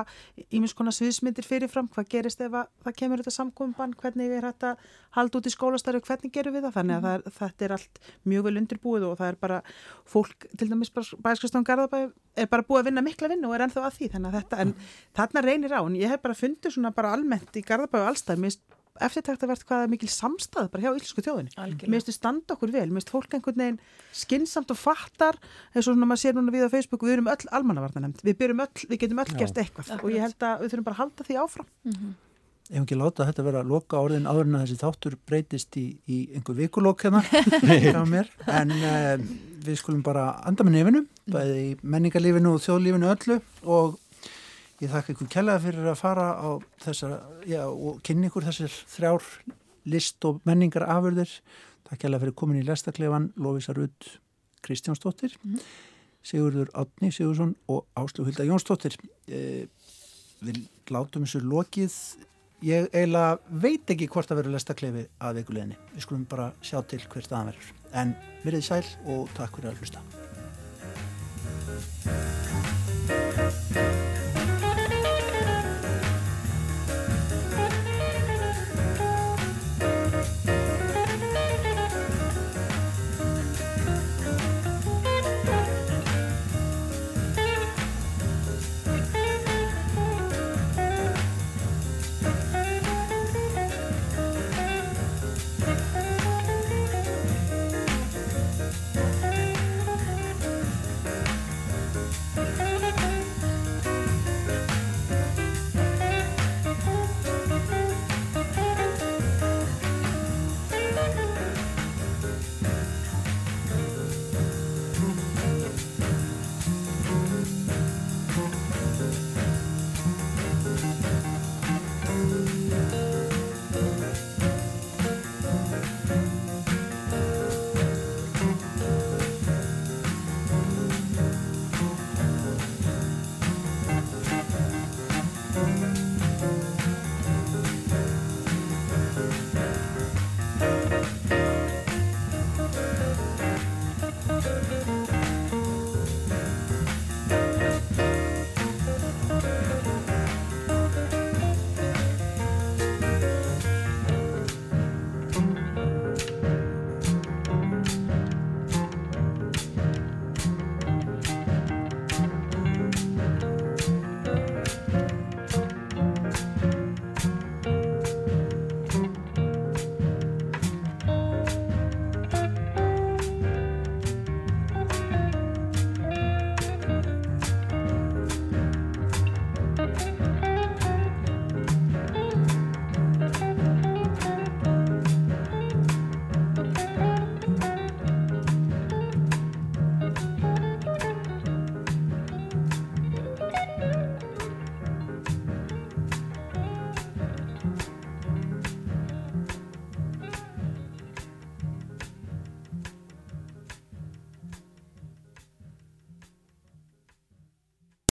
[0.49, 4.73] ímins konar sviðsmyndir fyrirfram hvað gerist ef það kemur þetta samkomban hvernig er þetta
[5.17, 6.03] hald út í skólastarfi?
[6.07, 7.13] Hvernig gerum við það, þannig að mm.
[7.27, 8.01] það, þetta er allt
[8.31, 9.61] mjög vel undirbúið og það er bara
[10.09, 12.03] fólk, til dæmis bæðskristan Garðabæ
[12.35, 14.11] er bara búið að vinna mikla vinnu og er ennþá að því.
[14.15, 14.75] Þannig að þetta, en
[15.17, 15.81] þarna reynir á.
[15.81, 18.45] En ég hef bara fundið svona bara almennt í Garðabæ og allstað,
[18.91, 21.53] mér eftirtæktavert hvaða mikil samstað bara hjá íslensku þjóðinni.
[21.57, 23.79] Mér finnst þið standa okkur vel, mér finnst fólk einhvern veginn
[24.15, 25.39] skinsamt og fattar,
[25.71, 28.89] eins og svona maður sér núna við á Facebook, við erum öll almannavarnanemnd, við, öll,
[28.89, 30.03] við getum öll gerst eitthvað Akkurat.
[30.03, 31.71] og ég held að við þurfum bara að halda því áfram.
[31.87, 32.19] Mm -hmm.
[32.71, 35.85] Ef ekki láta þetta vera að loka orðin áður en að þessi þáttur breytist í,
[36.07, 37.19] í einhver vikulokk hérna
[38.61, 39.17] en uh,
[39.65, 43.37] við skulum bara anda með nefinu, bæði í menningarlífinu og þjóðlífinu öllu
[43.67, 43.99] og
[44.81, 46.49] Ég þakka ykkur kellaði fyrir að fara á
[46.81, 47.11] þessar,
[47.45, 49.27] já, og kynni ykkur þessar þrjár
[49.93, 51.29] list og menningar afurðir.
[51.85, 54.09] Takk kellaði fyrir komin í lestakleifan Lóvísar Udd
[54.65, 55.61] Kristjánsdóttir, -hmm.
[56.23, 58.97] Sigurður Átni Sigursson og Áslú Hilda Jónsdóttir.
[59.27, 59.67] Eh,
[60.41, 61.93] við látum þessu lokið.
[62.61, 65.77] Ég eiginlega veit ekki hvort að vera lestakleifi að vikuleginni.
[65.95, 67.73] Við skulum bara sjá til hvert aðan verður.
[67.93, 69.99] En verið sæl og takk fyrir að hlusta.